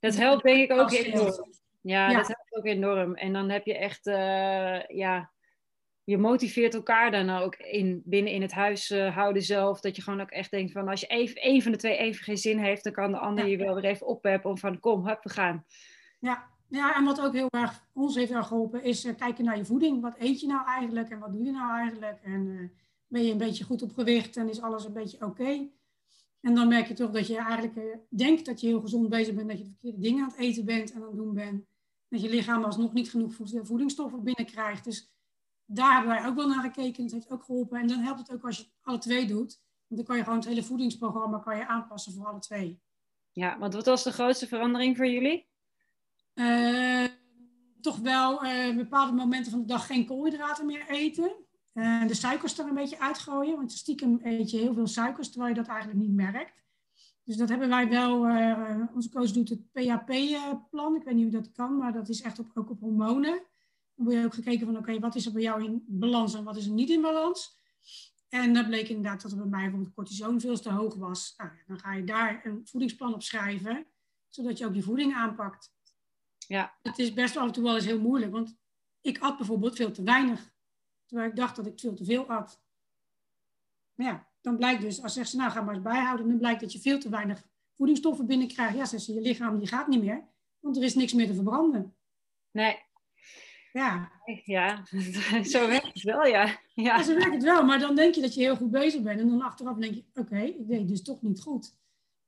[0.00, 1.52] Dat helpt denk ik ook enorm.
[1.80, 3.14] Ja, ja, dat helpt ook enorm.
[3.14, 5.32] En dan heb je echt, uh, ja,
[6.10, 9.80] je motiveert elkaar dan ook in, binnen in het huis uh, houden zelf.
[9.80, 12.24] Dat je gewoon ook echt denkt van als je even, een van de twee even
[12.24, 13.50] geen zin heeft, dan kan de ander ja.
[13.50, 15.64] je wel weer even oppeppen om van kom, hup, we gaan.
[16.20, 16.44] Ja.
[16.68, 20.00] ja, en wat ook heel erg ons heeft geholpen is uh, kijken naar je voeding.
[20.00, 22.18] Wat eet je nou eigenlijk en wat doe je nou eigenlijk?
[22.22, 22.68] En uh,
[23.06, 25.42] ben je een beetje goed op gewicht en is alles een beetje oké?
[25.42, 25.70] Okay?
[26.40, 29.34] En dan merk je toch dat je eigenlijk uh, denkt dat je heel gezond bezig
[29.34, 31.64] bent, dat je de verkeerde dingen aan het eten bent en aan het doen bent.
[32.08, 34.84] Dat je lichaam alsnog niet genoeg voedingsstoffen binnenkrijgt.
[34.84, 35.10] Dus
[35.72, 37.02] daar hebben wij ook wel naar gekeken.
[37.02, 37.80] Dat heeft ook geholpen.
[37.80, 39.60] En dan helpt het ook als je alle twee doet.
[39.86, 42.80] Want dan kan je gewoon het hele voedingsprogramma kan je aanpassen voor alle twee.
[43.32, 45.48] Ja, want wat was de grootste verandering voor jullie?
[46.34, 47.04] Uh,
[47.80, 51.32] toch wel uh, bepaalde momenten van de dag geen koolhydraten meer eten.
[51.74, 53.56] Uh, de suikers er een beetje uitgooien.
[53.56, 56.62] Want stiekem eet je heel veel suikers, terwijl je dat eigenlijk niet merkt.
[57.24, 58.18] Dus dat hebben wij wel.
[58.94, 60.96] onze coach doet het PHP-plan.
[60.96, 63.42] Ik weet niet hoe dat kan, maar dat is echt op, ook op hormonen.
[64.00, 66.44] Dan word je ook gekeken van, oké, wat is er bij jou in balans en
[66.44, 67.58] wat is er niet in balans?
[68.28, 71.34] En dat bleek inderdaad dat er bij mij bijvoorbeeld cortisone veel te hoog was.
[71.36, 73.86] Nou, dan ga je daar een voedingsplan op schrijven,
[74.28, 75.72] zodat je ook je voeding aanpakt.
[76.38, 76.74] Ja.
[76.82, 78.56] Het is best af en toe wel eens heel moeilijk, want
[79.00, 80.52] ik at bijvoorbeeld veel te weinig.
[81.06, 82.62] Terwijl ik dacht dat ik veel te veel at.
[83.94, 86.72] Maar ja, dan blijkt dus, als ze nou ga maar eens bijhouden, dan blijkt dat
[86.72, 87.42] je veel te weinig
[87.76, 88.76] voedingsstoffen binnenkrijgt.
[88.76, 90.28] Ja, zegt ze, je lichaam die gaat niet meer,
[90.60, 91.94] want er is niks meer te verbranden.
[92.50, 92.88] Nee,
[93.72, 94.10] ja.
[94.44, 94.84] Ja,
[95.42, 96.44] zo werkt het wel, ja.
[96.44, 96.58] ja.
[96.74, 97.02] ja.
[97.02, 99.20] Zo werkt het wel, maar dan denk je dat je heel goed bezig bent.
[99.20, 101.78] En dan achteraf denk je, oké, ik deed dus toch niet goed.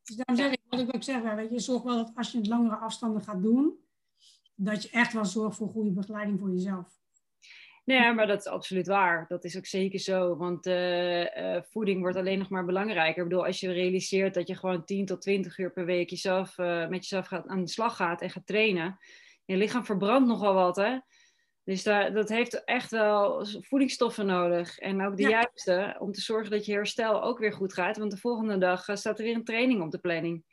[0.02, 2.38] Dus daarom zeg ik, wat ik ook zeg, weet je, zorg wel dat als je
[2.38, 3.74] het langere afstanden gaat doen,
[4.54, 7.00] dat je echt wel zorgt voor goede begeleiding voor jezelf.
[7.84, 9.24] Nee, maar dat is absoluut waar.
[9.28, 10.36] Dat is ook zeker zo.
[10.36, 13.22] Want uh, voeding wordt alleen nog maar belangrijker.
[13.22, 16.58] Ik bedoel, als je realiseert dat je gewoon 10 tot 20 uur per week jezelf,
[16.58, 18.98] uh, met jezelf gaat, aan de slag gaat en gaat trainen.
[19.44, 20.98] Je lichaam verbrandt nogal wat, hè?
[21.64, 24.78] Dus daar, dat heeft echt wel voedingsstoffen nodig.
[24.78, 27.98] En ook de juiste, om te zorgen dat je herstel ook weer goed gaat.
[27.98, 30.44] Want de volgende dag eh, staat er weer een training op de planning.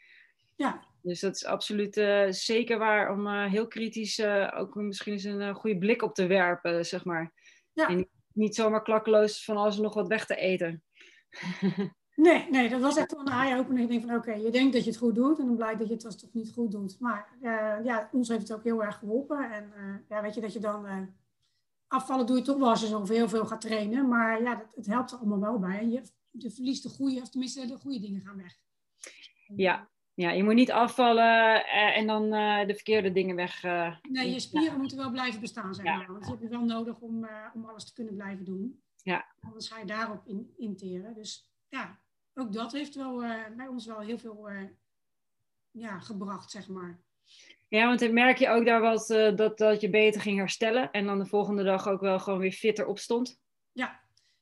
[0.55, 0.87] Ja.
[1.01, 5.23] Dus dat is absoluut uh, zeker waar om uh, heel kritisch uh, ook misschien eens
[5.23, 7.33] een goede blik op te werpen, zeg maar.
[7.73, 7.87] Ja.
[7.87, 10.83] En niet zomaar klakkeloos van alles nog wat weg te eten.
[12.19, 13.81] Nee, nee, dat was echt wel een eye-opener.
[13.81, 15.87] Ik denk van, oké, je denkt dat je het goed doet en dan blijkt dat
[15.87, 16.99] je het toch niet goed doet.
[16.99, 19.51] Maar uh, ja, ons heeft het ook heel erg geholpen.
[19.51, 20.97] En uh, ja, weet je, dat je dan uh,
[21.87, 24.07] afvallen doe je toch wel als je zo heel veel gaat trainen.
[24.07, 25.79] Maar ja, dat, het helpt er allemaal wel bij.
[25.79, 26.01] En je,
[26.31, 28.57] je verliest de goede, of tenminste de goede dingen gaan weg.
[29.55, 32.29] Ja, ja, je moet niet afvallen en dan
[32.67, 33.63] de verkeerde dingen weg.
[34.09, 34.77] nee, je spieren ja.
[34.77, 35.99] moeten wel blijven bestaan, zeg maar.
[35.99, 36.11] Ja.
[36.11, 38.81] Want je hebt je wel nodig om, om alles te kunnen blijven doen.
[39.03, 39.25] Ja.
[39.41, 41.13] Anders ga je daarop in, interen.
[41.13, 41.99] Dus ja,
[42.39, 44.63] ook dat heeft wel uh, bij ons wel heel veel uh,
[45.71, 46.99] ja, gebracht, zeg maar.
[47.67, 50.91] Ja, want dan merk je ook daar wat, uh, dat, dat je beter ging herstellen
[50.91, 53.39] en dan de volgende dag ook wel gewoon weer fitter opstond?
[53.71, 53.99] Ja.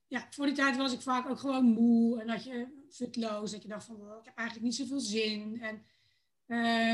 [0.08, 3.62] ja, voor die tijd was ik vaak ook gewoon moe en dat je futloos, dat
[3.62, 5.76] je dacht van oh, ik heb eigenlijk niet zoveel zin en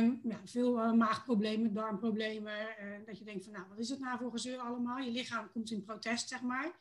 [0.03, 2.67] um, ja, veel maagproblemen, darmproblemen.
[3.05, 4.97] dat je denkt van nou, wat is het nou voor gezeur allemaal?
[4.97, 6.71] Je lichaam komt in protest, zeg maar.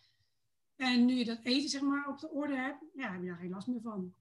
[0.83, 3.37] En nu je dat eten zeg maar, op de orde hebt, ja, heb je daar
[3.37, 4.15] geen last meer van.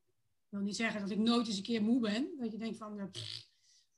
[0.45, 2.29] Ik wil niet zeggen dat ik nooit eens een keer moe ben.
[2.37, 3.03] Dat je denkt van, uh,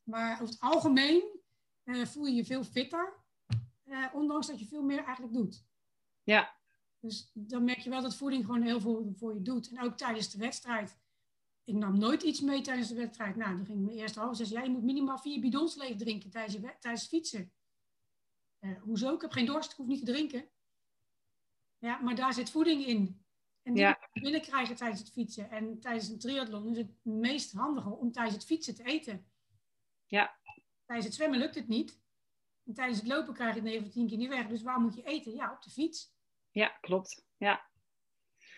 [0.03, 1.23] maar over het algemeen
[1.83, 3.13] uh, voel je je veel fitter.
[3.85, 5.65] Uh, ondanks dat je veel meer eigenlijk doet.
[6.23, 6.55] Ja.
[6.99, 9.69] Dus dan merk je wel dat voeding gewoon heel veel voor je doet.
[9.69, 10.97] En ook tijdens de wedstrijd.
[11.63, 13.35] Ik nam nooit iets mee tijdens de wedstrijd.
[13.35, 14.49] Nou, toen ging mijn eerste half zes.
[14.49, 17.51] Ja, je moet minimaal vier bidons leeg drinken tijdens, je, tijdens fietsen.
[18.79, 19.13] hoezo?
[19.13, 20.45] Ik heb geen dorst, ik hoef niet te drinken.
[21.83, 23.21] Ja, maar daar zit voeding in.
[23.63, 23.99] En die ja.
[24.13, 25.51] binnenkrijgen tijdens het fietsen.
[25.51, 29.25] En tijdens een triathlon is het meest handige om tijdens het fietsen te eten.
[30.05, 30.35] Ja.
[30.85, 32.01] Tijdens het zwemmen lukt het niet.
[32.65, 34.47] En tijdens het lopen krijg je het 9 of 10 keer niet weg.
[34.47, 35.33] Dus waar moet je eten?
[35.33, 36.13] Ja, op de fiets.
[36.51, 37.25] Ja, klopt.
[37.37, 37.61] Ja.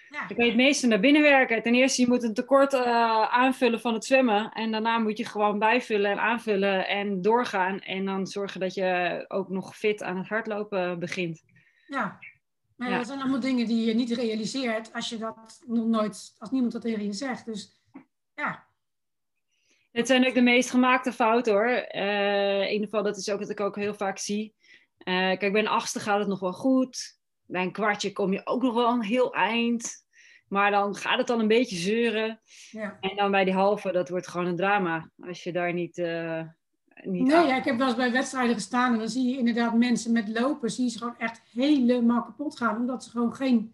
[0.10, 0.28] Ja.
[0.28, 1.62] Dan kan je het meeste naar binnen werken.
[1.62, 2.82] Ten eerste, je moet een tekort uh,
[3.22, 4.52] aanvullen van het zwemmen.
[4.52, 7.80] En daarna moet je gewoon bijvullen en aanvullen en doorgaan.
[7.80, 11.44] En dan zorgen dat je ook nog fit aan het hardlopen begint.
[11.88, 12.20] Ja,
[12.76, 12.98] maar ja.
[12.98, 16.72] dat zijn allemaal dingen die je niet realiseert als je dat nog nooit, als niemand
[16.72, 17.46] dat tegen je zegt.
[17.46, 17.82] Dus
[18.36, 18.68] ja.
[19.92, 21.88] Het zijn ook de meest gemaakte fouten hoor.
[21.96, 24.56] Uh, in ieder geval, dat is ook wat ik ook heel vaak zie.
[25.00, 27.20] Uh, kijk, bij een achtste gaat het nog wel goed.
[27.46, 30.04] Bij een kwartje kom je ook nog wel een heel eind.
[30.48, 32.42] Maar dan gaat het dan een beetje zeuren.
[32.72, 32.98] Ja.
[33.00, 35.10] En dan bij die halve, dat wordt gewoon een drama.
[35.20, 35.98] Als je daar niet...
[35.98, 36.42] Uh,
[37.04, 39.74] niet nee, ja, ik heb wel eens bij wedstrijden gestaan en dan zie je inderdaad
[39.74, 43.74] mensen met lopen, zie je ze gewoon echt helemaal kapot gaan, omdat ze gewoon geen,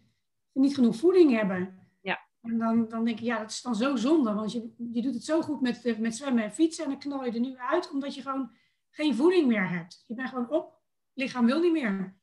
[0.54, 1.80] niet genoeg voeding hebben.
[2.02, 2.20] Ja.
[2.42, 5.14] En dan, dan denk ik, ja, dat is dan zo zonde, want je, je doet
[5.14, 7.92] het zo goed met, met zwemmen en fietsen en dan knal je er nu uit,
[7.92, 8.52] omdat je gewoon
[8.90, 10.04] geen voeding meer hebt.
[10.08, 10.80] Je bent gewoon op,
[11.14, 12.20] lichaam wil niet meer.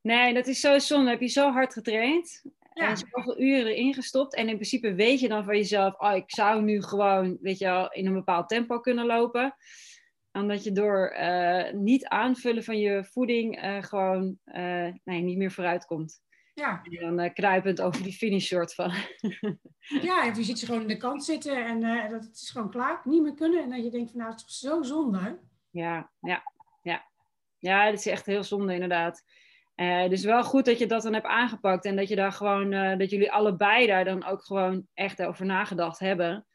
[0.00, 1.10] Nee, dat is zo zonde.
[1.10, 2.88] Heb je zo hard getraind Ja.
[2.88, 4.34] en zoveel uren erin gestopt.
[4.34, 7.64] En in principe weet je dan van jezelf, oh, ik zou nu gewoon, weet je
[7.64, 9.54] wel, in een bepaald tempo kunnen lopen
[10.34, 15.50] omdat je door uh, niet aanvullen van je voeding uh, gewoon uh, nee, niet meer
[15.50, 16.22] vooruit komt.
[16.54, 16.82] Ja.
[16.82, 18.92] En dan kruipend over die finish soort van.
[20.08, 23.00] ja, je ziet ze gewoon in de kant zitten en dat het is gewoon klaar,
[23.04, 23.62] niet meer kunnen.
[23.62, 25.38] En dat je denkt van nou, het is toch zo zonde.
[25.70, 26.42] Ja, ja,
[26.82, 27.04] ja.
[27.58, 29.24] Ja, dat is echt heel zonde inderdaad.
[29.76, 32.98] Uh, dus wel goed dat je dat dan hebt aangepakt en dat je daar gewoon,
[32.98, 36.46] dat jullie allebei daar dan ook gewoon echt over nagedacht hebben.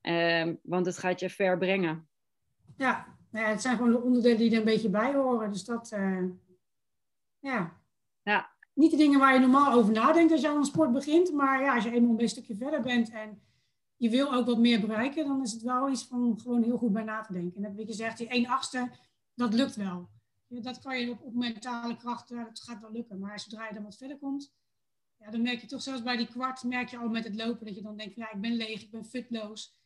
[0.00, 2.08] Ehm, want het gaat je ver brengen.
[2.76, 5.52] Ja, ja, het zijn gewoon de onderdelen die er een beetje bij horen.
[5.52, 5.88] Dus dat,
[7.38, 7.80] ja.
[8.22, 11.32] Ja, niet de dingen waar je normaal over nadenkt als je aan een sport begint.
[11.32, 13.42] Maar ja, als je eenmaal een stukje verder bent en
[13.96, 16.92] je wil ook wat meer bereiken, dan is het wel iets van gewoon heel goed
[16.92, 17.56] bij na te denken.
[17.56, 18.90] En dat heb je gezegd, die 1 achtste,
[19.34, 20.08] dat lukt wel.
[20.48, 23.18] Dat kan je op, op mentale kracht, dat gaat wel lukken.
[23.18, 24.54] Maar zodra je dan wat verder komt,
[25.16, 27.66] ja, dan merk je toch zelfs bij die kwart, merk je al met het lopen
[27.66, 29.80] dat je dan denkt, ja, ik ben leeg, ik ben futloos.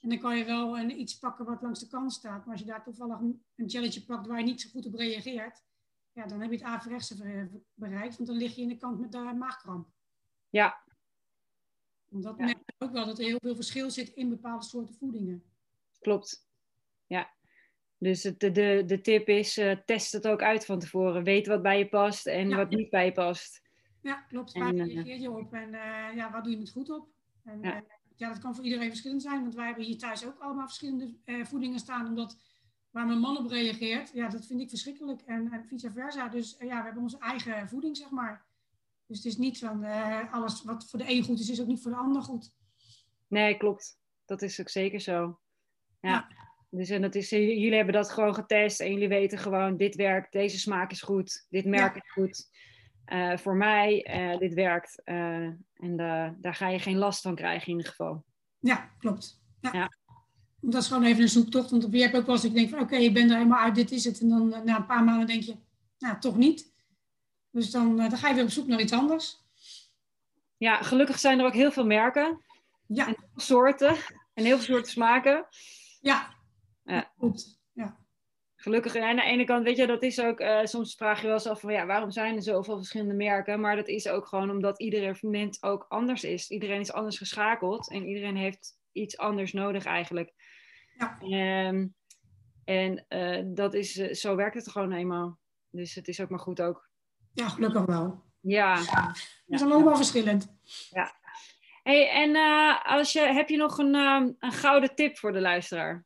[0.00, 2.44] En dan kan je wel een, iets pakken wat langs de kant staat.
[2.44, 5.64] Maar als je daar toevallig een, challenge pakt waar je niet zo goed op reageert,
[6.12, 9.12] ja, dan heb je het averechtse bereikt, want dan lig je in de kant met
[9.12, 9.88] de maagkramp.
[10.48, 10.82] Ja.
[12.08, 14.94] Want dat merk je ook wel, dat er heel veel verschil zit in bepaalde soorten
[14.94, 15.42] voedingen.
[16.00, 16.48] Klopt.
[17.06, 17.30] Ja.
[17.98, 21.24] Dus het, de, de, tip is, uh, test het ook uit van tevoren.
[21.24, 22.56] Weet wat bij je past en Ja.
[22.56, 23.62] wat niet bij je past.
[24.02, 24.52] Ja, klopt.
[24.52, 27.08] Waar eh, reageer je op en eh, ja, waar doe je het goed op?
[27.44, 27.84] En, Ja.
[28.20, 28.28] Ja.
[28.28, 31.44] dat kan voor iedereen verschillend zijn, want wij hebben hier thuis ook allemaal verschillende eh,
[31.44, 32.36] voedingen staan, omdat
[32.90, 35.20] waar mijn man op reageert, ja, dat vind ik verschrikkelijk.
[35.20, 36.28] En, en vice versa.
[36.28, 38.44] Dus eh, ja, we hebben onze eigen voeding, zeg maar.
[39.06, 41.66] Dus het is niet van eh, alles wat voor de een goed is, is ook
[41.66, 42.52] niet voor de ander goed.
[43.26, 43.98] Nee, klopt.
[44.24, 45.40] Dat is ook zeker zo.
[46.00, 46.10] Ja.
[46.10, 46.28] Ja.
[46.70, 49.94] Dus en dat is, eh, jullie hebben dat gewoon getest en jullie weten gewoon, dit
[49.94, 52.02] werkt, deze smaak is goed, dit merk Ja.
[52.02, 52.48] is goed.
[53.10, 55.00] Eh, voor mij, eh, dit werkt.
[55.04, 55.42] eh,
[55.74, 58.24] en da- daar ga je geen last van krijgen in ieder geval.
[58.58, 59.42] Ja, klopt.
[59.60, 59.70] Ja.
[59.72, 59.90] Ja.
[60.60, 61.70] Dat is gewoon even een zoektocht.
[61.70, 63.62] Want je hebt ook wel eens dat je denkt van oké, je bent er helemaal
[63.64, 64.20] uit, dit is het.
[64.20, 65.56] En dan na een paar maanden denk je,
[65.98, 66.72] nou toch niet.
[67.50, 69.36] Dus dan, dan ga je weer op zoek naar iets anders.
[70.56, 72.40] Ja, gelukkig zijn er ook heel veel merken,
[72.86, 73.96] Ja, en soorten
[74.34, 75.46] en heel veel soorten smaken.
[76.00, 76.34] ja.
[76.84, 77.12] Ja.
[77.18, 77.59] Klopt.
[78.60, 78.70] Ja.
[78.70, 81.26] Gelukkig, en aan de ene kant, weet je, dat is ook, eh, soms vraag je
[81.26, 83.60] wel eens af van, ja, waarom zijn er zoveel verschillende merken?
[83.60, 86.50] Maar dat is ook gewoon omdat iedere moment ook anders is.
[86.50, 90.32] Iedereen is anders geschakeld en iedereen heeft iets anders nodig eigenlijk.
[90.98, 91.18] Ja.
[91.20, 91.86] Ehm,
[92.64, 95.38] en eh, dat is, eh, zo werkt het gewoon eenmaal.
[95.70, 96.88] Dus het is ook maar goed ook.
[97.32, 98.22] ja, gelukkig wel.
[98.40, 98.76] Ja.
[99.46, 100.54] We zijn allemaal verschillend.
[101.82, 102.36] Hey, en
[102.84, 106.04] als je, heb je nog een, ehm, een gouden tip voor de luisteraar?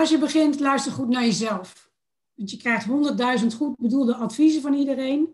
[0.00, 1.90] Als je begint, luister goed naar jezelf.
[2.34, 5.28] Want je krijgt honderdduizend goed bedoelde adviezen van iedereen.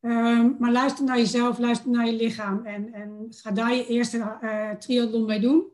[0.00, 2.64] Ehm, maar luister naar jezelf, luister naar je lichaam.
[2.66, 5.64] En, en ga daar je eerste eh triathlon mee doen.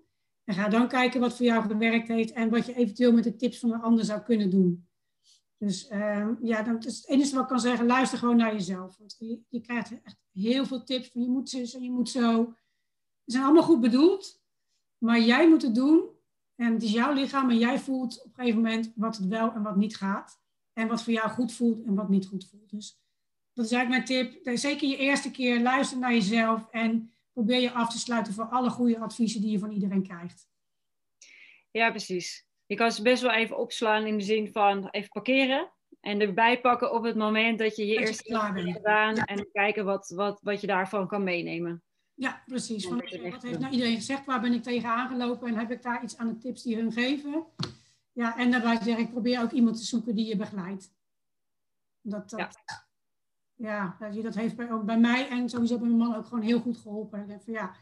[0.44, 2.32] En ga dan kijken wat voor jou gewerkt heeft.
[2.32, 4.88] En wat je eventueel met de tips van een ander zou kunnen doen.
[5.58, 7.86] Dus ehm, ja, dat is het enige wat ik kan zeggen.
[7.86, 8.96] Luister gewoon naar jezelf.
[8.98, 12.08] Want je, je krijgt echt heel veel tips van je moet zus en je moet
[12.08, 12.54] zo.
[13.24, 14.42] Ze zijn allemaal goed bedoeld.
[14.98, 16.18] Maar jij moet het doen.
[16.60, 19.52] En het is jouw lichaam en jij voelt op een gegeven moment wat het wel
[19.52, 20.40] en wat niet gaat.
[20.72, 22.70] En wat voor jou goed voelt en wat niet goed voelt.
[22.70, 23.00] Dus
[23.52, 24.58] dat is eigenlijk mijn tip.
[24.58, 28.70] Zeker je eerste keer luister naar jezelf en probeer je af te sluiten voor alle
[28.70, 30.48] goede adviezen die je van iedereen krijgt.
[31.70, 32.46] Ja, precies.
[32.66, 35.72] Je kan ze best wel even opslaan in de zin van even parkeren.
[36.00, 39.14] En erbij pakken op het moment dat je je Dat eerste klaar stap hebt gedaan.
[39.14, 39.24] Ja.
[39.24, 41.82] En kijken wat, wat, wat je daarvan kan meenemen.
[42.20, 42.86] Ja, precies.
[42.86, 42.96] Van,
[43.30, 44.24] wat heeft nou iedereen gezegd?
[44.24, 45.48] Waar ben ik tegen aangelopen?
[45.48, 47.44] En heb ik daar iets aan de tips die hun geven?
[48.12, 50.92] Ja, en daarbij zeg ik, probeer ook iemand te zoeken die je begeleidt.
[52.00, 52.58] Dat, dat,
[53.54, 53.96] Ja.
[54.22, 56.76] dat heeft bij, ook bij mij en sowieso bij mijn man ook gewoon heel goed
[56.76, 57.20] geholpen.
[57.20, 57.74] Ik denk van, ja,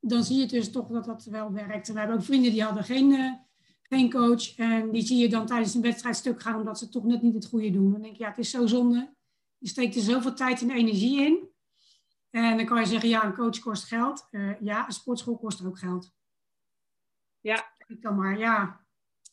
[0.00, 1.88] dan zie je dus toch dat dat wel werkt.
[1.88, 3.32] En we hebben ook vrienden die hadden geen, eh,
[3.82, 4.56] geen coach.
[4.56, 7.34] En die zie je dan tijdens een wedstrijd stuk gaan omdat ze toch net niet
[7.34, 7.92] het goede doen.
[7.92, 9.14] Dan denk je, ja, het is zo zonde.
[9.58, 11.48] Je steekt er zoveel tijd en energie in.
[12.30, 14.28] En dan kan je zeggen, ja, een coach kost geld.
[14.30, 16.12] Eh, ja, een sportschool kost ook geld.
[17.40, 17.74] Ja.
[17.86, 18.84] Ik kan maar, ja.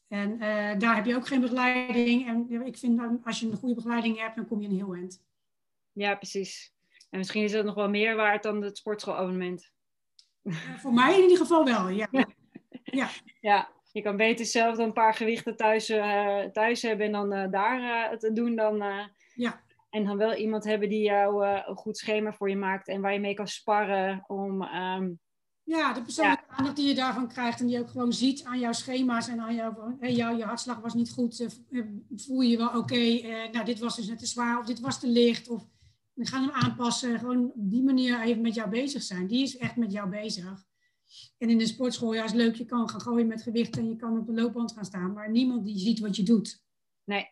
[0.07, 2.27] En eh, daar heb je ook geen begeleiding.
[2.27, 4.93] En ik vind, dan, als je een goede begeleiding hebt, dan kom je een heel
[4.93, 5.23] eind.
[5.91, 6.73] Ja, precies.
[7.09, 9.71] En misschien is dat nog wel meer waard dan het sportschoolabonnement.
[10.41, 12.07] Eh, voor mij in ieder geval wel, ja.
[13.41, 15.85] Ja, je kan beter zelf dan een paar gewichten thuis,
[16.53, 18.77] thuis hebben en dan daar het doen dan.
[19.33, 19.65] Ja.
[19.97, 23.01] En dan wel iemand hebben die jou eh, een goed schema voor je maakt en
[23.01, 24.61] waar je mee kan sparren om.
[24.61, 25.11] ehm,
[25.63, 28.59] Ja, de persoonlijke aandacht die je daarvan krijgt en die je ook gewoon ziet aan
[28.59, 31.79] jouw schema's en aan jouw, hey, jou, je hartslag was niet goed, eh,
[32.15, 34.79] voel je je wel oké, eh, nou dit was dus net te zwaar of dit
[34.79, 35.67] was te licht of
[36.13, 37.19] we gaan hem aanpassen.
[37.19, 39.27] Gewoon op die manier even met jou bezig zijn.
[39.27, 40.65] Die is echt met jou bezig.
[41.37, 43.95] En in de sportschool, ja is leuk, je kan gaan gooien met gewicht en je
[43.95, 46.63] kan op de loopband gaan staan, maar niemand die ziet wat je doet.
[47.03, 47.29] Nee.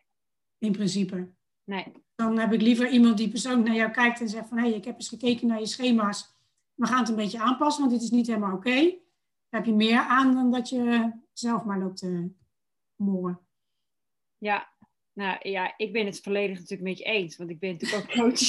[0.58, 1.34] In principe.
[1.66, 1.92] Nee.
[2.14, 4.58] Dan heb ik liever iemand die persoonlijk naar jou kijkt en zegt van...
[4.58, 6.34] hé, hey, ik heb eens gekeken naar je schema's.
[6.74, 8.80] We gaan het een beetje aanpassen, want dit is niet helemaal oké.
[9.48, 12.30] Daar heb je meer aan dan dat je zelf maar loopt te
[12.96, 13.40] moren.
[14.38, 14.68] Ja,
[15.12, 18.16] nou ja, ik ben het volledig natuurlijk met je eens, want ik ben natuurlijk ook
[18.16, 18.48] coach.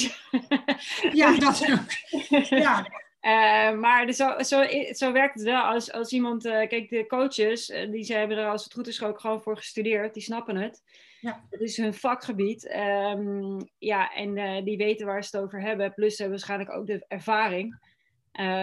[1.20, 2.48] ja, dat ook.
[2.48, 2.86] Ja.
[3.22, 5.62] Uh, maar zo, zo, zo werkt het wel.
[5.62, 8.86] Als, als iemand, uh, kijk, de coaches, uh, die ze hebben er als het goed
[8.86, 10.82] is ook gewoon voor gestudeerd, die snappen het.
[11.20, 11.46] Ja.
[11.50, 12.74] Het is hun vakgebied.
[12.74, 15.94] Um, ja, en die weten waar ze het over hebben.
[15.94, 17.78] Plus ze hebben waarschijnlijk ook de ervaring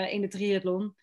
[0.09, 0.95] in de triathlon.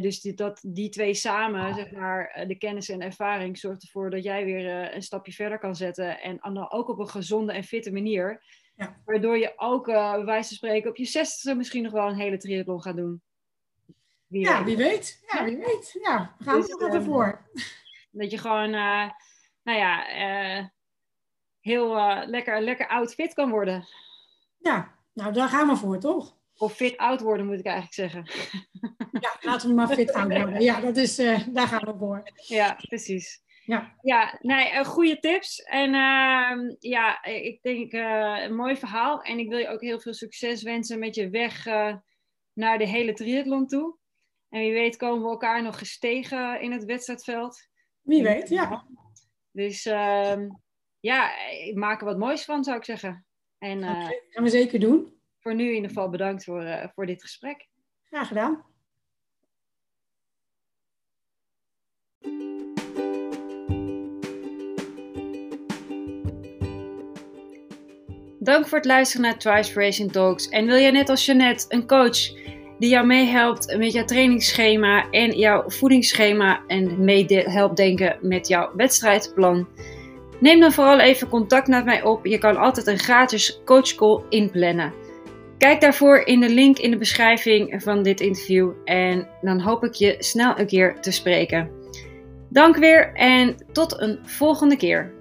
[0.00, 4.24] dus die, dat, die twee samen, zeg maar, de kennis en ervaring, zorgt ervoor dat
[4.24, 6.20] jij weer een stapje verder kan zetten.
[6.20, 8.44] En dan ook op een gezonde en fitte manier.
[8.76, 9.00] Ja.
[9.04, 12.36] Waardoor je ook, bij wijze van spreken, op je zestigste misschien nog wel een hele
[12.36, 13.22] triathlon gaat doen.
[14.26, 14.76] Wie ja, weet.
[14.76, 15.24] wie weet.
[15.26, 15.98] Ja, wie weet.
[16.02, 17.50] Ja, we gaan dus, er ervoor.
[18.10, 18.74] Dat je gewoon,
[19.62, 20.16] nou ja,
[20.58, 20.66] uh,
[21.60, 21.94] heel
[22.26, 23.86] lekker, lekker oud fit kan worden.
[24.58, 26.36] Ja, nou daar gaan we voor, toch?
[26.56, 28.50] Of fit oud worden, moet ik eigenlijk zeggen.
[29.20, 30.60] Ja, laten we maar fit oud worden.
[30.60, 32.22] Ja, dat is, daar gaan we voor.
[32.34, 33.42] Ja, precies.
[33.64, 35.62] Ja, ja nee, goede tips.
[35.62, 39.22] En uh, ja, ik denk uh, een mooi verhaal.
[39.22, 41.96] En ik wil je ook heel veel succes wensen met je weg uh,
[42.52, 43.96] naar de hele triathlon toe.
[44.48, 47.68] En wie weet komen we elkaar nog gestegen in het wedstrijdveld.
[48.00, 48.86] Wie weet, ja.
[49.52, 50.36] Dus uh,
[51.00, 51.30] ja,
[51.74, 53.26] maak er wat moois van, zou ik zeggen.
[53.58, 55.20] En, eh, gaan we zeker doen.
[55.38, 57.68] Voor nu in ieder geval bedankt voor, voor dit gesprek.
[58.02, 58.70] Graag gedaan.
[68.42, 70.48] Dank voor het luisteren naar Twice Racing Talks.
[70.48, 72.18] En wil jij net als Jeannette een coach
[72.82, 78.70] die jou meehelpt met jouw trainingsschema en jouw voedingsschema en mee helpt denken met jouw
[78.76, 79.68] wedstrijdplan?
[80.40, 82.26] Neem dan vooral even contact met mij op.
[82.26, 84.92] Je kan altijd een gratis coachcall inplannen.
[85.58, 89.94] Kijk daarvoor in de link in de beschrijving van dit interview en dan hoop ik
[89.94, 91.70] je snel een keer te spreken.
[92.48, 95.12] Dank weer en tot een volgende keer.